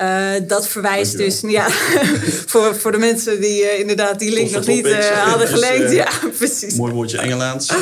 uh, 0.00 0.30
dat 0.46 0.68
verwijst 0.68 1.16
dus, 1.16 1.40
ja, 1.40 1.70
voor, 2.50 2.76
voor 2.76 2.92
de 2.92 2.98
mensen 2.98 3.40
die 3.40 3.62
uh, 3.62 3.78
inderdaad 3.78 4.18
die 4.18 4.32
link 4.32 4.50
nog 4.50 4.66
niet 4.66 5.04
hadden 5.14 5.48
gelezen. 5.48 5.94
ja, 5.94 6.10
precies. 6.38 6.74
Mooi 6.74 6.92
woordje 6.92 7.18
Engelands. 7.18 7.66
Dat, 7.66 7.80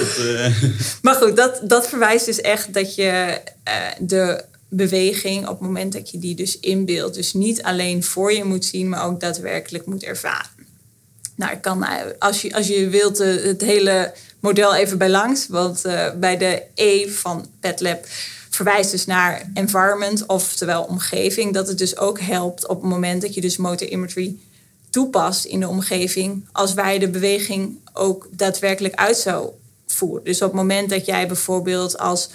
maar 1.02 1.14
goed, 1.14 1.36
dat, 1.36 1.60
dat 1.62 1.88
verwijst 1.88 2.26
dus 2.26 2.40
echt 2.40 2.74
dat 2.74 2.94
je 2.94 3.40
de 3.98 4.44
beweging 4.68 5.42
op 5.48 5.58
het 5.58 5.68
moment 5.68 5.92
dat 5.92 6.10
je 6.10 6.18
die 6.18 6.34
dus 6.34 6.60
inbeeldt. 6.60 7.14
Dus 7.14 7.32
niet 7.32 7.62
alleen 7.62 8.04
voor 8.04 8.32
je 8.32 8.44
moet 8.44 8.64
zien, 8.64 8.88
maar 8.88 9.04
ook 9.04 9.20
daadwerkelijk 9.20 9.86
moet 9.86 10.02
ervaren. 10.02 10.50
Nou, 11.36 11.52
ik 11.52 11.62
kan, 11.62 11.86
als 12.18 12.42
je, 12.42 12.54
als 12.54 12.66
je 12.66 12.88
wilt 12.88 13.18
het 13.18 13.60
hele 13.60 14.12
model 14.40 14.74
even 14.74 14.98
bij 14.98 15.10
langs. 15.10 15.46
Want 15.46 15.86
uh, 15.86 16.10
bij 16.14 16.36
de 16.36 16.62
E 16.74 17.08
van 17.08 17.46
PetLab 17.60 18.06
verwijst 18.50 18.90
dus 18.90 19.06
naar 19.06 19.50
environment, 19.54 20.26
oftewel 20.26 20.82
omgeving. 20.82 21.54
Dat 21.54 21.68
het 21.68 21.78
dus 21.78 21.96
ook 21.96 22.20
helpt 22.20 22.66
op 22.66 22.80
het 22.80 22.90
moment 22.90 23.22
dat 23.22 23.34
je 23.34 23.40
dus 23.40 23.56
motor 23.56 23.88
imagery 23.88 24.36
toepast 24.90 25.44
in 25.44 25.60
de 25.60 25.68
omgeving. 25.68 26.48
Als 26.52 26.74
wij 26.74 26.98
de 26.98 27.08
beweging 27.08 27.78
ook 27.92 28.28
daadwerkelijk 28.30 28.94
uit 28.94 29.16
zou 29.16 29.50
voeren. 29.86 30.24
Dus 30.24 30.42
op 30.42 30.48
het 30.48 30.56
moment 30.56 30.90
dat 30.90 31.06
jij 31.06 31.26
bijvoorbeeld 31.26 31.98
als 31.98 32.30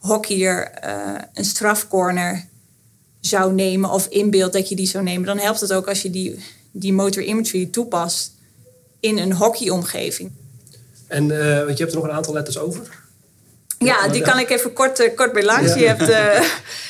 hockeyer 0.00 0.70
uh, 0.84 1.14
een 1.34 1.44
strafcorner 1.44 2.48
zou 3.20 3.52
nemen 3.52 3.90
of 3.90 4.06
inbeeld 4.06 4.52
dat 4.52 4.68
je 4.68 4.76
die 4.76 4.86
zou 4.86 5.04
nemen, 5.04 5.26
dan 5.26 5.38
helpt 5.38 5.60
het 5.60 5.72
ook 5.72 5.88
als 5.88 6.02
je 6.02 6.10
die, 6.10 6.44
die 6.70 6.92
motor 6.92 7.22
imagery 7.22 7.66
toepast 7.66 8.32
in 9.00 9.18
een 9.18 9.32
hockeyomgeving. 9.32 10.30
En 11.06 11.28
uh, 11.28 11.64
want 11.64 11.78
je 11.78 11.82
hebt 11.84 11.92
er 11.92 11.98
nog 11.98 12.04
een 12.04 12.16
aantal 12.16 12.34
letters 12.34 12.58
over. 12.58 12.98
Ja, 13.78 14.08
die 14.08 14.22
kan 14.22 14.38
ik 14.38 14.50
even 14.50 14.72
kort, 14.72 15.00
uh, 15.00 15.14
kort 15.16 15.32
bij 15.32 15.44
langs. 15.44 15.74
Ja. 15.74 15.80
Je 15.80 15.86
hebt, 15.86 16.08
uh, 16.08 16.48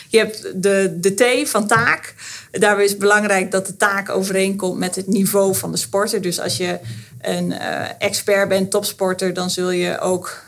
je 0.08 0.18
hebt 0.18 0.62
de, 0.62 0.96
de 1.00 1.14
T 1.14 1.48
van 1.48 1.66
taak. 1.66 2.14
Daarbij 2.50 2.84
is 2.84 2.90
het 2.90 3.00
belangrijk 3.00 3.50
dat 3.50 3.66
de 3.66 3.76
taak 3.76 4.08
overeenkomt 4.08 4.78
met 4.78 4.96
het 4.96 5.06
niveau 5.06 5.54
van 5.54 5.72
de 5.72 5.78
sporter. 5.78 6.20
Dus 6.20 6.40
als 6.40 6.56
je 6.56 6.78
een 7.20 7.52
expert 7.98 8.48
bent, 8.48 8.70
topsporter, 8.70 9.34
dan 9.34 9.50
zul 9.50 9.70
je 9.70 10.00
ook 10.00 10.42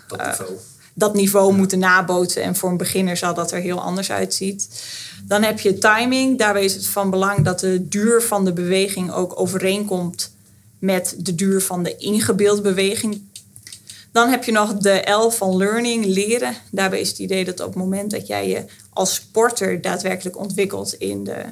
dat 0.95 1.15
niveau 1.15 1.55
moeten 1.55 1.79
nabootsen. 1.79 2.43
En 2.43 2.57
voor 2.57 2.71
een 2.71 2.77
beginner 2.77 3.17
zal 3.17 3.35
dat 3.35 3.53
er 3.53 3.61
heel 3.61 3.81
anders 3.81 4.11
uitziet. 4.11 4.69
Dan 5.27 5.43
heb 5.43 5.61
je 5.61 5.79
timing. 5.79 6.39
Daarbij 6.39 6.65
is 6.65 6.75
het 6.75 6.87
van 6.87 7.11
belang 7.11 7.45
dat 7.45 7.61
de 7.61 7.89
duur 7.89 8.23
van 8.23 8.45
de 8.45 8.53
beweging 8.53 9.13
ook 9.13 9.41
overeenkomt 9.41 10.33
met 10.79 11.15
de 11.19 11.35
duur 11.35 11.61
van 11.61 11.83
de 11.83 11.97
ingebeelde 11.97 12.61
beweging. 12.61 13.23
Dan 14.13 14.29
heb 14.29 14.45
je 14.45 14.53
nog 14.53 14.75
de 14.75 15.11
L 15.11 15.29
van 15.29 15.57
learning, 15.57 16.05
leren. 16.05 16.55
Daarbij 16.71 17.01
is 17.01 17.09
het 17.09 17.19
idee 17.19 17.45
dat 17.45 17.61
op 17.61 17.67
het 17.67 17.77
moment 17.77 18.11
dat 18.11 18.27
jij 18.27 18.49
je 18.49 18.65
als 18.91 19.15
sporter 19.15 19.81
daadwerkelijk 19.81 20.39
ontwikkelt 20.39 20.95
in 20.95 21.25
de 21.25 21.45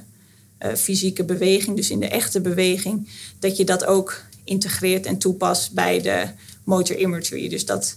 uh, 0.63 0.75
fysieke 0.75 1.25
beweging, 1.25 1.77
dus 1.77 1.91
in 1.91 2.01
de 2.01 2.09
echte 2.09 2.41
beweging, 2.41 3.09
dat 3.39 3.57
je 3.57 3.65
dat 3.65 3.85
ook 3.85 4.23
integreert 4.45 5.07
en 5.07 5.19
toepast 5.19 5.73
bij 5.73 6.01
de 6.01 6.27
motor 6.65 6.97
imagery. 6.97 7.49
Dus 7.49 7.67
dat 7.67 7.97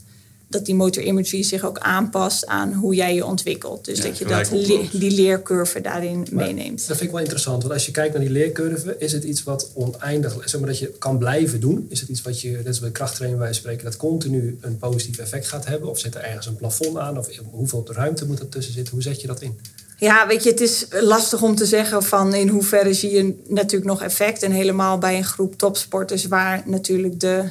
dat 0.53 0.65
die 0.65 0.75
motor 0.75 1.03
imagery 1.03 1.43
zich 1.43 1.65
ook 1.65 1.79
aanpast 1.79 2.45
aan 2.45 2.73
hoe 2.73 2.95
jij 2.95 3.15
je 3.15 3.25
ontwikkelt. 3.25 3.85
Dus 3.85 4.01
dat 4.01 4.17
je 4.17 4.25
dat 4.25 4.49
die 4.91 5.11
leercurve 5.11 5.81
daarin 5.81 6.27
maar 6.31 6.45
meeneemt. 6.45 6.77
Dat 6.77 6.97
vind 6.97 7.01
ik 7.01 7.11
wel 7.11 7.19
interessant, 7.19 7.61
want 7.61 7.73
als 7.73 7.85
je 7.85 7.91
kijkt 7.91 8.13
naar 8.13 8.21
die 8.21 8.31
leercurve, 8.31 8.95
is 8.99 9.11
het 9.11 9.23
iets 9.23 9.43
wat 9.43 9.69
oneindig, 9.73 10.37
zeg 10.45 10.59
maar 10.59 10.69
dat 10.69 10.79
je 10.79 10.87
kan 10.87 11.17
blijven 11.17 11.59
doen? 11.59 11.85
Is 11.89 11.99
het 11.99 12.09
iets 12.09 12.21
wat 12.21 12.41
je, 12.41 12.51
net 12.51 12.67
als 12.67 12.79
bij 12.79 12.91
krachttraining 12.91 13.41
wij 13.41 13.53
spreken, 13.53 13.83
dat 13.83 13.97
continu 13.97 14.57
een 14.61 14.77
positief 14.77 15.17
effect 15.17 15.47
gaat 15.47 15.65
hebben? 15.65 15.89
Of 15.89 15.99
zit 15.99 16.15
er 16.15 16.21
ergens 16.21 16.45
een 16.45 16.55
plafond 16.55 16.97
aan? 16.97 17.17
Of 17.17 17.29
hoeveel 17.51 17.87
ruimte 17.91 18.25
moet 18.25 18.39
er 18.39 18.49
tussen 18.49 18.73
zitten? 18.73 18.93
Hoe 18.93 19.03
zet 19.03 19.21
je 19.21 19.27
dat 19.27 19.41
in? 19.41 19.59
Ja, 19.97 20.27
weet 20.27 20.43
je, 20.43 20.49
het 20.49 20.61
is 20.61 20.85
lastig 20.89 21.41
om 21.41 21.55
te 21.55 21.65
zeggen 21.65 22.03
van 22.03 22.33
in 22.33 22.47
hoeverre 22.47 22.93
zie 22.93 23.11
je 23.11 23.43
natuurlijk 23.47 23.91
nog 23.91 24.01
effect. 24.01 24.43
En 24.43 24.51
helemaal 24.51 24.97
bij 24.97 25.17
een 25.17 25.23
groep 25.23 25.57
topsporters 25.57 26.27
waar 26.27 26.63
natuurlijk 26.65 27.19
de, 27.19 27.43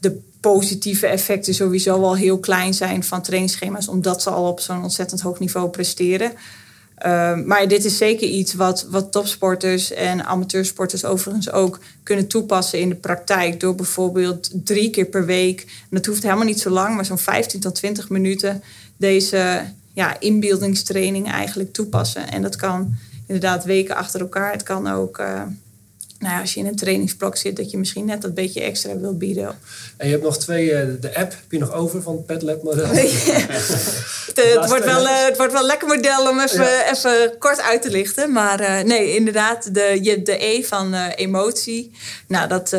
de 0.00 0.18
positieve 0.40 1.06
effecten 1.06 1.54
sowieso 1.54 2.02
al 2.02 2.16
heel 2.16 2.38
klein 2.38 2.74
zijn 2.74 3.04
van 3.04 3.22
trainingsschema's, 3.22 3.88
omdat 3.88 4.22
ze 4.22 4.30
al 4.30 4.48
op 4.48 4.60
zo'n 4.60 4.82
ontzettend 4.82 5.20
hoog 5.20 5.38
niveau 5.38 5.68
presteren. 5.68 6.32
Uh, 7.06 7.36
maar 7.44 7.68
dit 7.68 7.84
is 7.84 7.96
zeker 7.96 8.28
iets 8.28 8.54
wat, 8.54 8.86
wat 8.90 9.12
topsporters 9.12 9.92
en 9.92 10.24
amateursporters 10.24 11.04
overigens 11.04 11.50
ook 11.50 11.78
kunnen 12.02 12.26
toepassen 12.26 12.80
in 12.80 12.88
de 12.88 12.94
praktijk. 12.94 13.60
Door 13.60 13.74
bijvoorbeeld 13.74 14.50
drie 14.52 14.90
keer 14.90 15.06
per 15.06 15.26
week, 15.26 15.60
en 15.60 15.96
dat 15.96 16.06
hoeft 16.06 16.22
helemaal 16.22 16.44
niet 16.44 16.60
zo 16.60 16.70
lang, 16.70 16.94
maar 16.94 17.04
zo'n 17.04 17.18
15 17.18 17.60
tot 17.60 17.74
20 17.74 18.08
minuten, 18.08 18.62
deze 18.96 19.64
ja, 19.92 20.20
inbeeldingstraining 20.20 21.30
eigenlijk 21.30 21.72
toepassen. 21.72 22.30
En 22.30 22.42
dat 22.42 22.56
kan 22.56 22.94
inderdaad 23.26 23.64
weken 23.64 23.96
achter 23.96 24.20
elkaar. 24.20 24.52
Het 24.52 24.62
kan 24.62 24.86
ook. 24.86 25.18
Uh, 25.18 25.42
nou 26.20 26.34
ja, 26.34 26.40
als 26.40 26.54
je 26.54 26.60
in 26.60 26.66
een 26.66 26.76
trainingsblok 26.76 27.36
zit, 27.36 27.56
dat 27.56 27.70
je 27.70 27.78
misschien 27.78 28.04
net 28.04 28.22
dat 28.22 28.34
beetje 28.34 28.60
extra 28.60 28.96
wil 28.96 29.16
bieden. 29.16 29.58
En 29.96 30.06
je 30.06 30.12
hebt 30.12 30.24
nog 30.24 30.38
twee, 30.38 30.70
uh, 30.70 30.80
de 31.00 31.16
app 31.16 31.30
heb 31.30 31.44
je 31.50 31.58
nog 31.58 31.72
over 31.72 32.02
van 32.02 32.16
het 32.16 32.26
PetLab 32.26 32.62
model. 32.62 32.86
het, 32.94 33.06
het, 34.34 34.66
wordt 34.68 34.84
wel, 34.84 35.06
het 35.06 35.36
wordt 35.36 35.52
wel 35.52 35.60
een 35.60 35.66
lekker 35.66 35.88
model 35.88 36.30
om 36.30 36.40
even, 36.40 36.64
ja. 36.64 36.90
even 36.90 37.38
kort 37.38 37.60
uit 37.60 37.82
te 37.82 37.90
lichten. 37.90 38.32
Maar 38.32 38.60
uh, 38.60 38.80
nee, 38.80 39.16
inderdaad, 39.16 39.74
de, 39.74 39.98
je, 40.02 40.22
de 40.22 40.44
E 40.44 40.62
van 40.62 40.94
emotie. 40.94 41.90
Nou, 42.26 42.48
dat, 42.48 42.76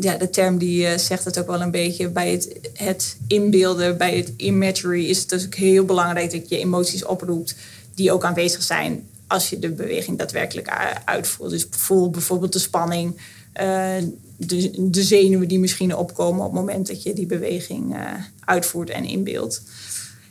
ja, 0.00 0.14
de 0.16 0.30
term 0.30 0.58
die 0.58 0.98
zegt 0.98 1.24
het 1.24 1.38
ook 1.38 1.46
wel 1.46 1.60
een 1.60 1.70
beetje. 1.70 2.08
Bij 2.08 2.30
het, 2.30 2.58
het 2.72 3.16
inbeelden, 3.28 3.96
bij 3.96 4.16
het 4.16 4.32
imagery 4.36 5.04
is 5.04 5.18
het 5.18 5.28
dus 5.28 5.44
ook 5.44 5.54
heel 5.54 5.84
belangrijk 5.84 6.30
dat 6.30 6.48
je 6.48 6.58
emoties 6.58 7.04
oproept 7.04 7.54
die 7.94 8.12
ook 8.12 8.24
aanwezig 8.24 8.62
zijn 8.62 9.08
als 9.26 9.50
je 9.50 9.58
de 9.58 9.70
beweging 9.70 10.18
daadwerkelijk 10.18 11.00
uitvoert. 11.04 11.50
Dus 11.50 11.66
voel 11.70 12.10
bijvoorbeeld 12.10 12.52
de 12.52 12.58
spanning, 12.58 13.20
eh, 13.52 13.94
de, 14.36 15.02
zenuwen 15.02 15.48
die 15.48 15.58
misschien 15.58 15.96
opkomen 15.96 16.44
op 16.44 16.52
het 16.52 16.60
moment 16.60 16.86
dat 16.86 17.02
je 17.02 17.12
die 17.12 17.26
beweging 17.26 17.94
eh, 17.94 18.00
uitvoert 18.44 18.90
en 18.90 19.04
inbeeldt. 19.04 19.62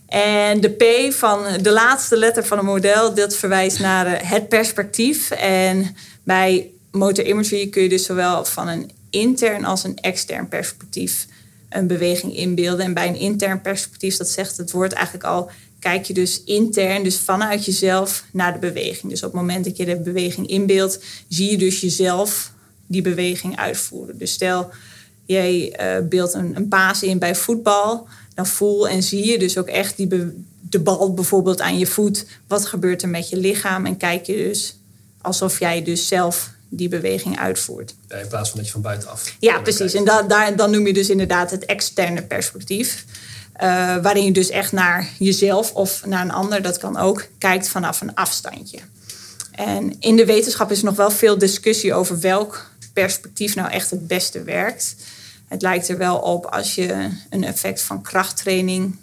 En 0.08 0.62
de 0.62 0.70
P 0.70 1.14
van 1.14 1.44
de 1.62 1.72
laatste 1.72 2.18
letter 2.18 2.46
van 2.46 2.58
het 2.58 2.68
model, 2.68 3.14
dat 3.14 3.36
verwijst 3.36 3.80
naar 3.80 4.06
eh, 4.06 4.30
het 4.30 4.50
perspectief. 4.50 5.32
En 5.32 5.96
bij 6.24 6.72
motor 6.92 7.26
imagery 7.26 7.68
kun 7.68 7.84
je 7.84 7.90
dus 7.90 8.06
zowel 8.06 8.46
van 8.46 8.68
een 8.68 8.92
intern 9.10 9.66
als 9.66 9.84
een 9.84 9.98
extern 9.98 10.48
perspectief 10.48 11.28
een 11.76 11.88
beweging 11.88 12.36
inbeelden. 12.36 12.86
En 12.86 12.94
bij 12.94 13.08
een 13.08 13.20
intern 13.20 13.62
perspectief, 13.62 14.18
dat 14.18 14.30
zegt 14.30 14.58
het 14.58 14.72
woord 14.72 14.94
eigenlijk 14.94 15.26
al, 15.26 15.50
kijk 15.86 16.06
je 16.06 16.14
dus 16.14 16.44
intern, 16.44 17.04
dus 17.04 17.18
vanuit 17.18 17.66
jezelf 17.66 18.24
naar 18.32 18.54
de 18.54 18.60
beweging. 18.60 19.12
Dus 19.12 19.24
op 19.24 19.32
het 19.32 19.42
moment 19.42 19.66
dat 19.66 19.78
je 19.78 19.86
de 19.86 20.00
beweging 20.00 20.48
inbeeldt, 20.48 21.00
zie 21.28 21.52
je 21.52 21.58
dus 21.58 21.82
jezelf 21.82 22.52
die 22.88 23.02
beweging 23.02 23.58
uitvoeren. 23.58 24.18
Dus 24.18 24.32
stel, 24.32 24.70
jij 25.26 25.72
eh 25.72 26.08
beeldt 26.10 26.34
een, 26.34 26.56
een 26.56 26.68
paas 26.68 27.04
in 27.04 27.20
bij 27.20 27.36
voetbal, 27.36 28.08
dan 28.34 28.48
voel 28.48 28.88
en 28.90 29.04
zie 29.04 29.26
je 29.26 29.40
dus 29.40 29.58
ook 29.58 29.68
echt 29.68 29.98
die 29.98 30.08
de 30.70 30.80
bal 30.80 31.14
bijvoorbeeld 31.14 31.62
aan 31.62 31.78
je 31.78 31.88
voet. 31.88 32.26
Wat 32.48 32.66
gebeurt 32.66 33.02
er 33.02 33.10
met 33.10 33.30
je 33.30 33.38
lichaam? 33.38 33.86
En 33.86 33.98
kijk 33.98 34.26
je 34.26 34.36
dus 34.36 34.78
alsof 35.22 35.60
jij 35.60 35.84
dus 35.84 36.08
zelf 36.08 36.52
die 36.70 36.90
beweging 36.90 37.40
uitvoert. 37.40 37.96
Ja, 38.08 38.16
in 38.16 38.28
plaats 38.28 38.50
van 38.50 38.58
dat 38.58 38.68
je 38.68 38.74
van 38.74 38.82
buitenaf. 38.82 39.36
Ja, 39.40 39.60
precies. 39.60 39.92
kijkt. 39.92 39.96
En 39.96 40.04
da, 40.06 40.22
daar, 40.22 40.56
dan 40.56 40.72
noem 40.72 40.88
je 40.88 40.94
dus 40.94 41.10
inderdaad 41.10 41.52
het 41.52 41.66
externe 41.66 42.24
perspectief. 42.24 43.06
Eh, 43.56 43.98
waarin 43.98 44.24
je 44.24 44.32
dus 44.32 44.50
echt 44.50 44.72
naar 44.72 45.10
jezelf 45.20 45.74
of 45.74 46.06
naar 46.06 46.22
een 46.22 46.32
ander, 46.32 46.62
dat 46.62 46.78
kan 46.78 46.98
ook, 46.98 47.28
kijkt 47.38 47.70
vanaf 47.70 48.02
een 48.02 48.16
afstandje. 48.16 48.80
En 49.52 49.96
in 50.00 50.16
de 50.16 50.26
wetenschap 50.26 50.72
is 50.72 50.82
nog 50.82 50.96
wel 50.96 51.12
veel 51.12 51.38
discussie 51.38 51.94
over 51.94 52.20
welk 52.20 52.70
perspectief 52.94 53.56
nou 53.56 53.72
echt 53.72 53.90
het 53.90 54.08
beste 54.08 54.44
werkt. 54.44 54.96
Het 55.48 55.62
lijkt 55.62 55.88
er 55.88 55.98
wel 55.98 56.18
op 56.18 56.46
als 56.46 56.76
je 56.76 57.10
een 57.30 57.44
effect 57.44 57.82
van 57.82 58.02
krachttraining 58.02 58.96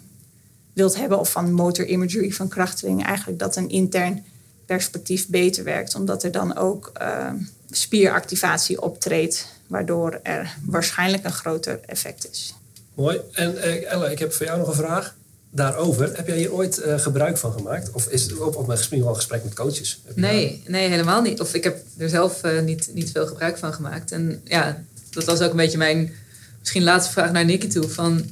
wilt 0.73 0.95
hebben, 0.95 1.19
of 1.19 1.31
van 1.31 1.53
motor 1.53 1.85
imagery 1.85 2.31
van 2.31 2.47
krachttraining, 2.47 3.07
eigenlijk 3.07 3.39
dat 3.39 3.55
een 3.55 3.69
intern 3.69 4.25
perspectief 4.65 5.27
beter 5.27 5.63
werkt, 5.63 5.95
omdat 5.95 6.23
er 6.23 6.31
dan 6.31 6.55
ook 6.55 6.91
eh, 6.93 7.31
spieractivatie 7.69 8.81
optreedt, 8.81 9.47
waardoor 9.67 10.19
er 10.23 10.55
waarschijnlijk 10.65 11.23
een 11.23 11.31
groter 11.31 11.79
effect 11.85 12.29
is. 12.29 12.53
Mooi. 12.93 13.19
En 13.31 13.57
eh, 13.61 13.91
Elle, 13.91 14.11
ik 14.11 14.19
heb 14.19 14.33
voor 14.33 14.45
jou 14.45 14.59
nog 14.59 14.67
een 14.67 14.73
vraag 14.73 15.15
daarover. 15.49 16.15
Heb 16.15 16.27
jij 16.27 16.37
hier 16.37 16.53
ooit 16.53 16.77
eh, 16.77 16.99
gebruik 16.99 17.37
van 17.37 17.51
gemaakt? 17.51 17.91
Of 17.91 18.07
is 18.07 18.23
het 18.23 18.39
op, 18.39 18.55
op 18.55 18.67
mijn 18.67 18.77
gesprek 18.77 19.03
gesprek 19.15 19.43
met 19.43 19.53
coaches? 19.53 20.01
Nee, 20.15 20.63
nee, 20.67 20.89
helemaal 20.89 21.21
niet. 21.21 21.39
Of 21.39 21.53
ik 21.53 21.63
heb 21.63 21.77
er 21.97 22.09
zelf 22.09 22.43
eh, 22.43 22.61
niet, 22.61 22.89
niet 22.93 23.11
veel 23.11 23.27
gebruik 23.27 23.57
van 23.57 23.73
gemaakt. 23.73 24.11
En 24.11 24.41
ja, 24.43 24.83
dat 25.09 25.23
was 25.23 25.41
ook 25.41 25.51
een 25.51 25.57
beetje 25.57 25.77
mijn 25.77 26.13
misschien 26.59 26.83
laatste 26.83 27.11
vraag 27.11 27.31
naar 27.31 27.45
Nicky 27.45 27.67
toe. 27.67 27.89
Van 27.89 28.25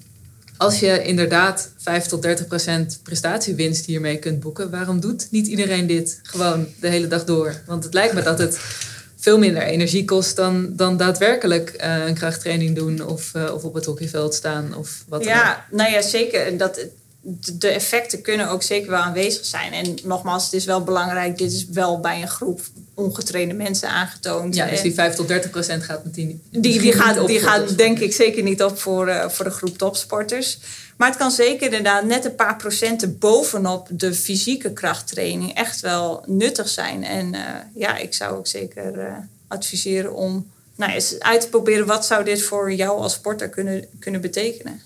als 0.58 0.80
je 0.80 1.04
inderdaad 1.04 1.70
5 1.78 2.06
tot 2.06 2.22
30 2.22 2.48
procent 2.48 3.00
prestatiewinst 3.04 3.86
hiermee 3.86 4.18
kunt 4.18 4.40
boeken, 4.40 4.70
waarom 4.72 5.00
doet 5.00 5.28
niet 5.32 5.48
iedereen 5.48 5.88
dit 5.88 6.20
gewoon 6.24 6.68
de 6.80 6.88
hele 6.88 7.08
dag 7.08 7.24
door? 7.24 7.62
Want 7.66 7.84
het 7.84 7.94
lijkt 7.94 8.14
me 8.14 8.22
dat 8.22 8.40
het 8.40 8.60
veel 9.22 9.38
minder 9.38 9.62
energie 9.62 10.06
kost 10.06 10.36
dan, 10.36 10.76
dan 10.76 10.98
daadwerkelijk 10.98 11.70
eh, 11.70 12.06
een 12.08 12.14
krachttraining 12.14 12.76
doen 12.76 13.08
of, 13.08 13.34
eh, 13.34 13.54
of 13.54 13.64
op 13.64 13.74
het 13.74 13.86
hockeyveld 13.86 14.34
staan 14.34 14.76
of 14.76 15.04
wat 15.08 15.24
dan 15.24 15.32
ook. 15.32 15.38
Ja, 15.38 15.66
nou 15.72 15.92
ja, 15.92 16.02
zeker. 16.02 16.46
En 16.46 16.58
Dat, 16.58 16.86
de- 17.22 17.68
effecten 17.68 18.22
kunnen 18.22 18.50
ook 18.50 18.64
zeker 18.64 18.90
wel 18.90 19.00
aanwezig 19.00 19.46
zijn. 19.46 19.74
En 19.74 19.98
nogmaals, 20.04 20.44
het 20.44 20.54
is 20.54 20.66
wel 20.66 20.84
belangrijk, 20.84 21.38
dit 21.38 21.52
is 21.52 21.66
wel 21.66 22.00
bij 22.00 22.22
een 22.22 22.30
groep 22.30 22.62
ongetrainde 22.94 23.54
mensen 23.54 23.90
aangetoond. 23.90 24.56
Ja, 24.56 24.66
dus 24.70 24.82
die 24.82 24.94
5 24.94 25.16
tot 25.16 25.28
30 25.28 25.52
procent 25.52 25.84
gaat 25.84 26.04
met 26.04 26.14
die, 26.14 26.42
Die, 26.50 26.80
die, 26.80 26.94
gaat, 26.94 27.20
op 27.20 27.28
die 27.28 27.40
gaat 27.40 27.78
denk 27.78 28.00
ik 28.00 28.14
zeker 28.14 28.44
niet 28.44 28.64
op 28.64 28.80
voor, 28.80 29.08
eh, 29.08 29.30
voor 29.30 29.46
de 29.46 29.52
groep 29.52 29.78
topsporters. 29.78 30.60
Maar 30.98 31.10
het 31.10 31.18
kan 31.18 31.32
zeker 31.32 31.66
inderdaad 31.66 32.04
net 32.04 32.26
een 32.26 32.36
paar 32.36 32.56
procenten 32.56 33.18
bovenop 33.18 33.88
de 33.92 34.14
fysieke 34.14 34.74
krachttraining 34.74 35.54
echt 35.54 35.80
wel 35.80 36.24
nuttig 36.26 36.70
zijn. 36.70 37.04
En 37.04 37.34
eh, 37.34 37.42
ja, 37.76 37.98
ik 37.98 38.14
zou 38.14 38.38
ook 38.38 38.48
zeker 38.48 39.00
eh, 39.00 39.14
adviseren 39.48 40.14
om 40.14 40.52
nou, 40.76 40.92
eens 40.92 41.20
uit 41.20 41.42
te 41.42 41.50
proberen 41.50 41.86
wat 41.86 42.06
zou 42.06 42.24
dit 42.24 42.42
voor 42.44 42.74
jou 42.74 43.00
als 43.00 43.14
sporter 43.14 43.50
kunnen, 43.50 43.86
kunnen 44.00 44.22
betekenen. 44.22 44.82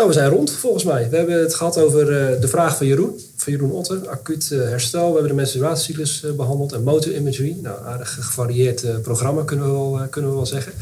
Nou, 0.00 0.12
we 0.12 0.18
zijn 0.18 0.30
rond 0.30 0.50
volgens 0.50 0.84
mij. 0.84 1.10
We 1.10 1.16
hebben 1.16 1.40
het 1.40 1.54
gehad 1.54 1.78
over 1.78 2.00
eh, 2.00 2.40
de 2.40 2.48
vraag 2.48 2.76
van 2.76 2.86
Jeroen, 2.86 3.20
van 3.36 3.52
Jeroen 3.52 3.70
Otter, 3.70 4.08
acuut 4.08 4.50
eh, 4.50 4.58
herstel. 4.58 5.06
We 5.06 5.12
hebben 5.12 5.28
de 5.28 5.34
menstruatiecyclus 5.34 6.24
eh, 6.24 6.32
behandeld 6.32 6.72
en 6.72 6.82
motor 6.82 7.14
imagery. 7.14 7.56
Nou, 7.62 7.84
aardig 7.84 8.14
gevarieerd 8.14 9.02
programma 9.02 9.42
kunnen 9.42 9.66
we 9.66 9.72
wel, 9.72 10.06
kunnen 10.10 10.30
we 10.30 10.36
wel 10.36 10.46
zeggen. 10.46 10.72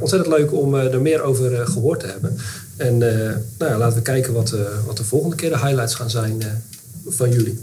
Ontzettend 0.00 0.36
leuk 0.36 0.52
om 0.52 0.74
er 0.74 1.00
meer 1.00 1.22
over 1.22 1.60
eh, 1.60 1.66
gehoord 1.66 2.00
te 2.00 2.06
hebben. 2.06 2.38
En 2.76 2.98
nou 2.98 3.72
ja, 3.72 3.76
laten 3.76 3.96
we 3.96 4.02
kijken 4.02 4.32
wat, 4.32 4.54
wat 4.86 4.96
de 4.96 5.04
volgende 5.04 5.36
keer 5.36 5.50
de 5.50 5.58
highlights 5.58 5.94
gaan 5.94 6.10
zijn 6.10 6.42
van 7.06 7.30
jullie. 7.30 7.58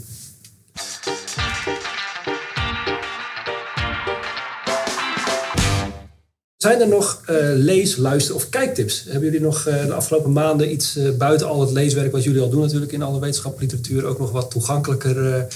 Zijn 6.66 6.82
er 6.82 6.88
nog 6.88 7.22
eh, 7.26 7.36
lees, 7.42 7.96
luister 7.96 8.36
of 8.36 8.50
kijktips? 8.50 9.04
Hebben 9.04 9.24
jullie 9.24 9.42
nog 9.42 9.68
eh, 9.68 9.86
de 9.86 9.94
afgelopen 9.94 10.32
maanden 10.32 10.72
iets 10.72 10.96
eh, 10.96 11.10
buiten 11.10 11.48
al 11.48 11.62
het 11.62 11.72
leeswerk 11.72 12.12
wat 12.12 12.24
jullie 12.24 12.42
al 12.42 12.50
doen 12.50 12.62
natuurlijk 12.62 12.92
in 12.92 13.02
alle 13.02 13.20
wetenschappelijke 13.20 13.76
literatuur 13.76 14.10
ook 14.10 14.20
nog 14.20 14.32
wat 14.32 14.52
toegankelijker 14.52 15.48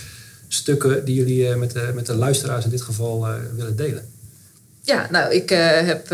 stukken 0.48 1.06
die 1.06 1.16
jullie 1.16 1.56
met, 1.56 1.72
de, 1.72 1.92
met 1.94 2.06
de 2.06 2.16
luisteraars 2.16 2.64
in 2.64 2.70
dit 2.70 2.82
geval 2.82 3.28
willen 3.56 3.76
delen? 3.76 4.10
Ja, 4.82 5.08
nou, 5.12 5.34
ik 5.34 5.50
heb 5.86 6.14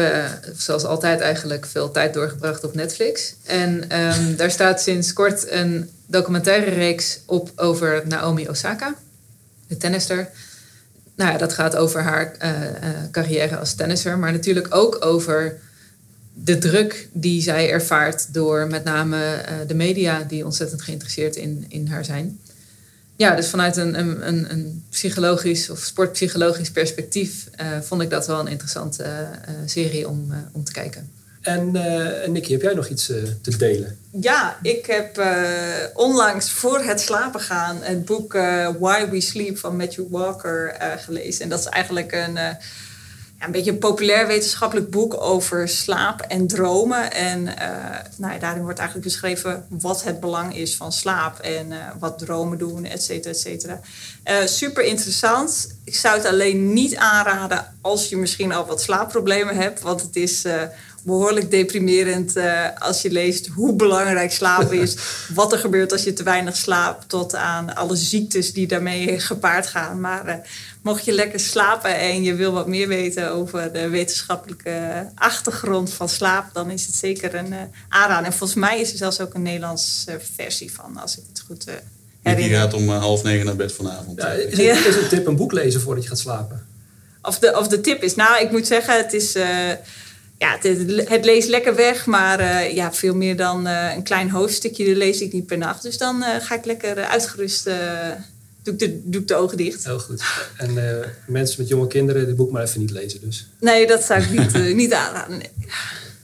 zoals 0.56 0.86
altijd 0.86 1.20
eigenlijk 1.20 1.66
veel 1.66 1.92
tijd 1.92 2.14
doorgebracht 2.14 2.64
op 2.64 2.76
Netflix. 2.76 3.36
En 3.44 3.90
ehm, 3.90 4.36
daar 4.38 4.52
staat 4.52 4.82
sinds 4.82 5.14
kort 5.14 5.52
een 5.52 5.90
documentaire 6.06 6.72
reeks 6.72 7.20
op 7.26 7.52
over 7.56 8.04
Naomi 8.08 8.50
Osaka, 8.50 8.96
de 9.68 9.78
tennister. 9.78 10.30
Nou 11.16 11.32
ja, 11.32 11.38
dat 11.38 11.54
gaat 11.54 11.76
over 11.76 12.02
haar 12.02 12.32
eh, 12.32 12.66
eh, 12.68 12.76
carrière 13.12 13.58
als 13.58 13.74
tennisser, 13.74 14.20
maar 14.20 14.32
natuurlijk 14.32 14.76
ook 14.76 15.06
over 15.06 15.58
de 16.34 16.58
druk 16.58 17.10
die 17.12 17.42
zij 17.42 17.70
ervaart 17.70 18.34
door 18.34 18.68
met 18.68 18.84
name 18.84 19.34
eh, 19.34 19.56
de 19.68 19.74
media 19.74 20.24
die 20.24 20.46
ontzettend 20.46 20.82
geïnteresseerd 20.82 21.36
in, 21.36 21.66
in 21.68 21.88
haar 21.88 22.06
zijn. 22.06 22.40
Ja, 23.16 23.36
dus 23.36 23.48
vanuit 23.48 23.78
een, 23.78 24.00
een, 24.00 24.52
een, 24.52 24.84
psychologisch 24.90 25.70
of 25.70 25.80
sportpsychologisch 25.80 26.72
perspectief 26.72 27.50
vond 27.82 28.02
ik 28.02 28.10
dat 28.10 28.28
wel 28.28 28.40
een 28.40 28.48
interessante 28.48 29.30
serie 29.66 30.08
om, 30.08 30.34
om 30.52 30.64
te 30.64 30.72
kijken. 30.72 31.10
En 31.46 31.76
eh 31.76 32.30
Nicky, 32.30 32.52
heb 32.52 32.62
jij 32.62 32.74
nog 32.74 32.88
iets 32.88 33.10
eh, 33.10 33.18
te 33.42 33.58
delen? 33.58 33.98
Ja, 34.12 34.58
ik 34.62 34.86
heb 34.86 35.18
eh, 35.18 35.34
onlangs 35.94 36.52
voor 36.52 36.80
het 36.80 37.02
slapen 37.02 37.40
gaan 37.40 37.78
het 37.82 38.06
boek 38.06 38.34
Why 38.80 39.10
We 39.10 39.22
Sleep 39.22 39.58
van 39.58 39.76
Matthew 39.76 40.06
Walker 40.10 40.76
gelezen. 40.98 41.44
En 41.44 41.50
dat 41.50 41.60
is 41.60 41.66
eigenlijk 41.66 42.12
een, 42.12 42.34
ja, 42.34 43.46
een 43.46 43.52
beetje 43.52 43.72
een 43.72 43.78
populair 43.78 44.28
wetenschappelijk 44.28 44.90
boek 44.90 45.22
over 45.22 45.68
slaap 45.70 46.22
en 46.22 46.48
dromen. 46.48 47.12
En 47.12 47.44
nou 48.18 48.34
ja, 48.34 48.40
daarin 48.40 48.64
wordt 48.64 48.80
eigenlijk 48.80 49.08
beschreven 49.08 49.66
wat 49.70 50.04
het 50.04 50.20
belang 50.20 50.56
is 50.58 50.76
van 50.76 50.92
slaap 50.92 51.40
en 51.40 51.68
wat 52.00 52.20
dromen 52.20 52.58
doen, 52.58 52.86
et 52.86 53.04
cetera, 53.04 53.30
et 53.34 53.40
cetera. 53.40 53.80
Super 54.46 54.84
interessant. 54.84 55.76
Ik 55.84 55.96
zou 55.96 56.18
het 56.18 56.26
alleen 56.26 56.74
niet 56.74 56.96
aanraden 56.96 57.74
als 57.82 58.10
je 58.10 58.18
misschien 58.18 58.52
al 58.52 58.66
wat 58.66 58.82
slaapproblemen 58.82 59.56
hebt, 59.56 59.82
want 59.82 60.02
het 60.02 60.16
is 60.16 60.44
behoorlijk 61.06 61.52
deprimerend 61.52 62.36
eh, 62.36 62.68
als 62.80 63.02
je 63.02 63.12
leest 63.12 63.48
hoe 63.48 63.74
belangrijk 63.74 64.32
slapen 64.32 64.82
is, 64.82 64.96
wat 65.34 65.52
er 65.52 65.60
gebeurt 65.60 65.92
als 65.92 66.04
je 66.04 66.14
te 66.14 66.24
weinig 66.24 66.56
slaapt, 66.56 67.10
tot 67.10 67.36
aan 67.36 67.76
alle 67.76 67.96
ziektes 67.96 68.54
die 68.54 68.68
daarmee 68.68 69.20
gepaard 69.20 69.68
gaan. 69.68 70.00
Maar 70.00 70.28
eh, 70.28 70.36
mocht 70.82 71.06
je 71.06 71.12
lekker 71.12 71.40
slapen 71.40 72.00
en 72.00 72.24
je 72.24 72.36
wil 72.36 72.52
wat 72.52 72.68
meer 72.68 72.88
weten 72.88 73.32
over 73.32 73.74
de 73.74 73.90
wetenschappelijke 73.90 75.08
achtergrond 75.16 75.94
van 75.94 76.10
slaap, 76.10 76.54
dan 76.54 76.72
is 76.72 76.86
het 76.86 76.96
zeker 76.96 77.36
een 77.36 77.52
uh, 77.52 77.60
aanrader. 77.90 78.26
En 78.26 78.34
volgens 78.34 78.60
mij 78.60 78.80
is 78.80 78.92
er 78.92 78.98
zelfs 78.98 79.20
ook 79.20 79.34
een 79.34 79.42
Nederlandse 79.42 80.20
versie 80.36 80.74
van, 80.74 80.98
als 80.98 81.18
ik 81.18 81.24
het 81.30 81.44
goed 81.48 81.68
uh, 81.68 81.74
herinner. 82.22 82.60
gaat 82.60 82.74
om 82.74 82.90
uh, 82.90 83.00
half 83.00 83.24
negen 83.24 83.46
naar 83.46 83.56
bed 83.56 83.74
vanavond. 83.74 84.22
Ja, 84.22 84.32
is, 84.32 84.58
het, 84.58 84.86
is 84.86 84.96
een 84.96 85.08
tip 85.08 85.28
een 85.28 85.36
boek 85.36 85.52
lezen 85.52 85.82
voordat 85.82 86.04
je 86.04 86.10
gaat 86.10 86.20
slapen? 86.20 86.68
Of 87.22 87.40
de, 87.40 87.58
of 87.58 87.68
de 87.68 87.82
tip 87.82 88.04
is, 88.04 88.16
nou, 88.16 88.42
ik 88.44 88.52
moet 88.52 88.68
zeggen, 88.68 88.98
het 88.98 89.14
is. 89.14 89.36
Ja, 90.38 90.58
het, 90.62 91.08
het, 91.10 91.26
leest 91.26 91.48
lekker 91.48 91.76
weg, 91.76 92.06
maar 92.06 92.40
uh, 92.40 92.76
ja, 92.76 92.94
veel 92.94 93.16
meer 93.16 93.38
dan 93.38 93.68
uh, 93.68 93.94
een 93.96 94.04
klein 94.04 94.30
hoofdstukje 94.30 94.96
lees 94.96 95.22
ik 95.22 95.34
niet 95.34 95.46
per 95.46 95.58
nacht. 95.58 95.84
Dus 95.84 95.98
dan 95.98 96.22
uh, 96.22 96.36
ga 96.40 96.56
ik 96.56 96.66
lekker 96.66 96.98
uitgerust, 96.98 97.64
doe, 98.64 98.74
ik 98.74 98.80
de, 98.80 99.02
doe 99.04 99.22
ik 99.22 99.28
de 99.28 99.36
ogen 99.36 99.58
dicht. 99.58 99.86
Heel 99.86 100.00
goed. 100.00 100.24
En 100.58 100.74
mensen 101.28 101.56
met 101.60 101.68
jonge 101.68 101.88
kinderen, 101.88 102.26
dit 102.26 102.36
boek 102.36 102.52
maar 102.52 102.64
even 102.64 102.80
niet 102.80 102.92
lezen 102.92 103.20
dus. 103.22 103.48
Nee, 103.60 103.88
dat 103.88 104.04
zou 104.04 104.22
ik 104.22 104.30
niet, 104.30 104.76
niet 104.76 104.94
aanraden. 104.94 105.38
Nee. 105.38 105.52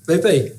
WP? 0.05 0.51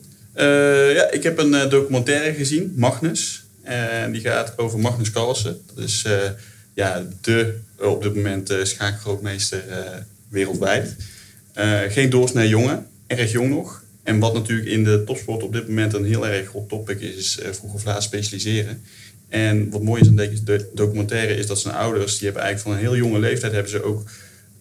ja, 0.95 1.11
ik 1.11 1.23
heb 1.23 1.39
een 1.39 1.69
documentaire 1.69 2.35
gezien, 2.35 2.73
Magnus. 2.77 3.45
En 3.63 4.13
die 4.13 4.21
gaat 4.21 4.59
over 4.59 4.79
Magnus 4.79 5.11
Carlsen. 5.11 5.63
Dat 5.75 5.85
is 5.85 6.07
ja, 6.75 7.07
de 7.21 7.59
op 7.79 8.03
dit 8.03 8.15
moment 8.15 8.51
uh, 8.51 8.65
schaakgrootmeester 8.65 9.63
wereldwijd. 10.29 10.97
geen 11.89 12.11
doorsnee 12.11 12.49
jongen, 12.49 12.87
erg 13.19 13.33
jong 13.33 13.51
nog. 13.51 13.83
En 14.03 14.19
wat 14.19 14.35
natuurlijk 14.35 14.69
in 14.69 14.85
de 14.85 15.05
topsport 15.07 15.43
op 15.43 15.53
dit 15.53 15.69
moment 15.69 15.95
een 15.95 16.05
heel 16.05 16.27
erg 16.27 16.49
hot 16.49 16.69
topic 16.69 17.01
is, 17.01 17.37
is 17.37 17.57
vroeg 17.57 17.75
of 17.75 17.85
laat 17.85 18.03
specialiseren. 18.03 18.83
En 19.29 19.71
wat 19.71 19.83
mooi 19.83 20.01
is 20.01 20.09
aan 20.09 20.17
deze 20.17 20.69
documentaire 20.75 21.35
is 21.35 21.47
dat 21.47 21.59
zijn 21.59 21.75
ouders, 21.75 22.19
die 22.19 22.25
hebben 22.25 22.43
eigenlijk 22.43 22.77
van 22.77 22.87
een 22.87 22.93
heel 22.93 23.07
jonge 23.07 23.19
leeftijd, 23.19 23.53
hebben 23.53 23.71
ze 23.71 23.83
ook 23.83 24.11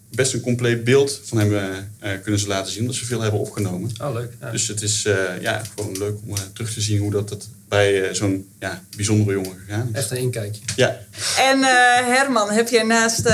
best 0.10 0.34
een 0.34 0.42
compleet 0.42 0.84
beeld 0.84 1.22
van 1.24 1.38
hem 1.38 1.52
uh, 1.52 2.12
kunnen 2.24 2.40
ze 2.40 2.48
laten 2.48 2.72
zien, 2.72 2.82
omdat 2.82 2.96
ze 2.96 3.06
veel 3.06 3.22
hebben 3.22 3.40
opgenomen. 3.40 3.92
Oh, 4.02 4.14
leuk. 4.14 4.34
Dus 4.52 4.68
het 4.68 4.82
is 4.82 5.06
uh, 5.06 5.42
ja, 5.42 5.64
gewoon 5.76 5.98
leuk 5.98 6.18
om 6.26 6.36
terug 6.54 6.74
te 6.74 6.82
zien 6.82 7.00
hoe 7.00 7.12
dat, 7.12 7.30
dat 7.30 7.50
bij 7.72 8.02
uh, 8.02 8.14
zo'n 8.14 8.50
ja, 8.60 8.82
bijzondere 8.96 9.32
jongen 9.32 9.60
gegaan. 9.66 9.90
Echt 9.94 10.12
een 10.12 10.18
inkijkje. 10.18 10.62
Ja. 10.76 10.98
En 11.38 11.58
uh, 11.58 11.66
Herman, 12.16 12.50
heb 12.50 12.68
jij 12.68 12.84
naast 12.84 13.26
uh, 13.26 13.34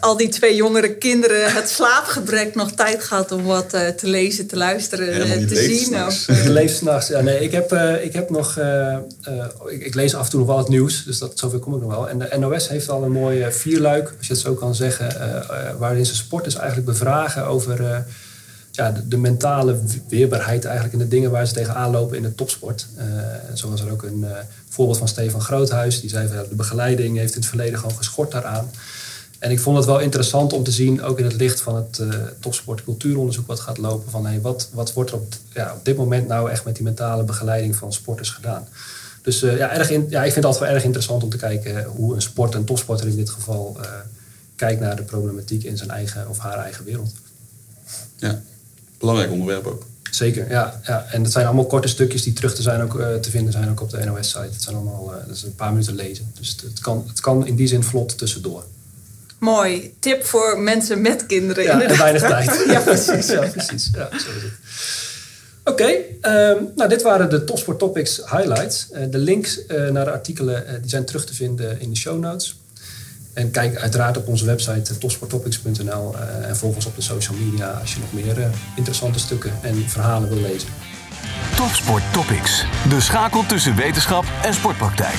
al 0.00 0.16
die 0.16 0.28
twee 0.28 0.56
jongere 0.56 0.94
kinderen 0.94 1.52
het 1.52 1.68
slaapgebrek 1.68 2.54
nog 2.54 2.72
tijd 2.72 3.04
gehad 3.04 3.32
om 3.32 3.44
wat 3.44 3.70
te 3.70 3.94
lezen, 4.02 4.46
te 4.46 4.56
luisteren, 4.56 5.46
te 5.46 5.56
zien? 5.56 6.36
Ik 6.36 6.48
leef 6.48 6.72
s'nachts. 6.72 7.08
Ja, 7.08 7.20
nee, 7.20 7.40
ik 7.40 7.52
heb, 7.52 7.72
ik 8.02 8.12
heb 8.12 8.30
nog. 8.30 8.58
Ik, 9.68 9.84
ik, 9.84 9.94
lees 9.94 10.14
af 10.14 10.24
en 10.24 10.30
toe 10.30 10.38
nog 10.38 10.48
wel 10.48 10.58
het 10.58 10.68
nieuws, 10.68 11.04
dus 11.04 11.18
dat, 11.18 11.38
zoveel 11.38 11.58
kom 11.58 11.74
ik 11.74 11.80
nog 11.80 11.90
wel. 11.90 12.08
En 12.08 12.18
de 12.18 12.38
NOS 12.38 12.68
heeft 12.68 12.88
al 12.88 13.02
een 13.02 13.12
mooie 13.12 13.52
vierluik, 13.52 14.14
als 14.18 14.26
je 14.26 14.32
het 14.32 14.42
zo 14.42 14.54
kan 14.54 14.74
zeggen, 14.74 15.16
waarin 15.78 16.06
ze 16.06 16.14
sporters 16.14 16.54
eigenlijk 16.54 16.86
bevragen 16.86 17.46
over 17.46 18.04
ja, 18.72 19.02
de, 19.08 19.16
mentale 19.16 19.78
weerbaarheid 20.08 20.64
eigenlijk 20.64 20.94
in 20.94 21.00
de 21.00 21.08
dingen 21.08 21.30
waar 21.30 21.46
ze 21.46 21.52
tegenaan 21.52 21.90
lopen 21.90 22.16
in 22.16 22.22
de 22.22 22.34
topsport. 22.34 22.86
Uh, 22.98 23.04
zo 23.54 23.70
was 23.70 23.80
er 23.80 23.90
ook 23.90 24.02
een 24.02 24.20
uh, 24.20 24.30
voorbeeld 24.68 24.98
van 24.98 25.08
Stefan 25.08 25.40
Groothuis. 25.40 26.00
Die 26.00 26.10
zei 26.10 26.28
van 26.28 26.44
de 26.48 26.54
begeleiding 26.54 27.16
heeft 27.16 27.34
in 27.34 27.40
het 27.40 27.48
verleden 27.48 27.78
gewoon 27.78 27.96
geschort 27.96 28.30
daaraan. 28.30 28.70
En 29.38 29.50
ik 29.50 29.60
vond 29.60 29.76
het 29.76 29.86
wel 29.86 29.98
interessant 29.98 30.52
om 30.52 30.62
te 30.62 30.70
zien, 30.70 31.02
ook 31.02 31.18
in 31.18 31.24
het 31.24 31.34
licht 31.34 31.60
van 31.60 31.76
het 31.76 31.98
uh, 31.98 32.14
topsportcultuuronderzoek 32.40 33.46
wat 33.46 33.60
gaat 33.60 33.78
lopen, 33.78 34.10
van 34.10 34.26
hey, 34.26 34.40
wat, 34.40 34.68
wat 34.72 34.92
wordt 34.92 35.10
er 35.10 35.16
op, 35.16 35.34
ja, 35.52 35.72
op 35.76 35.84
dit 35.84 35.96
moment 35.96 36.28
nou 36.28 36.50
echt 36.50 36.64
met 36.64 36.74
die 36.74 36.84
mentale 36.84 37.22
begeleiding 37.22 37.76
van 37.76 37.92
sporters 37.92 38.30
gedaan. 38.30 38.68
Dus 39.22 39.40
ja, 39.40 39.70
erg 39.70 39.88
ja, 39.88 40.24
ik 40.24 40.32
vind 40.32 40.34
het 40.34 40.44
altijd 40.44 40.64
wel 40.64 40.74
erg 40.74 40.84
interessant 40.84 41.22
om 41.22 41.30
te 41.30 41.36
kijken 41.36 41.84
hoe 41.84 42.14
een 42.14 42.22
sport, 42.22 42.54
een 42.54 42.64
topsporter 42.64 43.08
in 43.08 43.16
dit 43.16 43.30
geval, 43.30 43.76
kijkt 44.56 44.80
naar 44.80 44.96
de 44.96 45.02
problematiek 45.02 45.64
in 45.64 45.76
zijn 45.76 45.90
eigen 45.90 46.28
of 46.28 46.38
haar 46.38 46.58
eigen 46.58 46.84
wereld. 46.84 47.12
Ja, 48.16 48.42
belangrijk 49.02 49.32
onderwerp 49.32 49.66
ook. 49.66 49.86
Zeker, 50.10 50.50
ja, 50.50 50.80
ja. 50.86 51.06
En 51.10 51.22
dat 51.22 51.32
zijn 51.32 51.46
allemaal 51.46 51.66
korte 51.66 51.88
stukjes 51.88 52.22
die 52.22 52.32
terug 52.32 52.54
te, 52.54 52.62
zijn 52.62 52.82
ook, 52.82 52.94
uh, 52.94 53.14
te 53.14 53.30
vinden 53.30 53.52
zijn 53.52 53.70
ook 53.70 53.80
op 53.80 53.90
de 53.90 54.04
NOS-site. 54.04 54.38
Het 54.38 54.62
zijn 54.62 54.76
allemaal 54.76 55.10
uh, 55.10 55.26
dat 55.26 55.36
is 55.36 55.42
een 55.42 55.54
paar 55.54 55.72
minuten 55.72 55.94
lezen. 55.94 56.32
Dus 56.38 56.48
het, 56.48 56.60
het, 56.60 56.80
kan, 56.80 57.04
het 57.08 57.20
kan 57.20 57.46
in 57.46 57.54
die 57.54 57.66
zin 57.66 57.82
vlot 57.82 58.18
tussendoor. 58.18 58.64
Mooi. 59.38 59.94
Tip 59.98 60.24
voor 60.24 60.60
mensen 60.60 61.00
met 61.00 61.26
kinderen. 61.26 61.64
Ja, 61.64 61.82
en 61.82 61.98
weinig 61.98 62.22
tijd. 62.22 62.64
ja, 62.74 62.80
precies. 62.80 63.26
Ja, 63.26 63.46
precies. 63.46 63.90
Ja, 63.94 64.08
zo 64.10 64.16
is 64.16 64.42
het. 64.42 64.52
Oké, 65.64 65.82
okay, 65.82 66.50
um, 66.50 66.72
nou 66.76 66.88
dit 66.88 67.02
waren 67.02 67.30
de 67.30 67.44
Topsport 67.44 67.78
Topics 67.78 68.16
highlights. 68.16 68.86
Uh, 68.92 69.00
de 69.10 69.18
links 69.18 69.60
naar 69.66 70.04
de 70.04 70.10
artikelen 70.10 70.80
die 70.80 70.90
zijn 70.90 71.04
terug 71.04 71.24
te 71.24 71.34
vinden 71.34 71.80
in 71.80 71.90
de 71.90 71.96
show 71.96 72.18
notes. 72.18 72.56
En 73.32 73.50
kijk 73.50 73.76
uiteraard 73.76 74.16
op 74.16 74.28
onze 74.28 74.44
website 74.44 74.98
topsporttopics.nl 74.98 76.14
uh, 76.14 76.48
en 76.48 76.56
volg 76.56 76.74
ons 76.74 76.86
op 76.86 76.96
de 76.96 77.02
social 77.02 77.36
media 77.36 77.70
als 77.70 77.94
je 77.94 78.00
nog 78.00 78.12
meer 78.12 78.38
uh, 78.38 78.46
interessante 78.76 79.18
stukken 79.18 79.52
en 79.62 79.88
verhalen 79.88 80.28
wil 80.28 80.40
lezen. 80.40 80.68
Topsport 81.56 82.02
Topics, 82.12 82.64
de 82.88 83.00
schakel 83.00 83.46
tussen 83.46 83.76
wetenschap 83.76 84.24
en 84.42 84.54
sportpraktijk. 84.54 85.18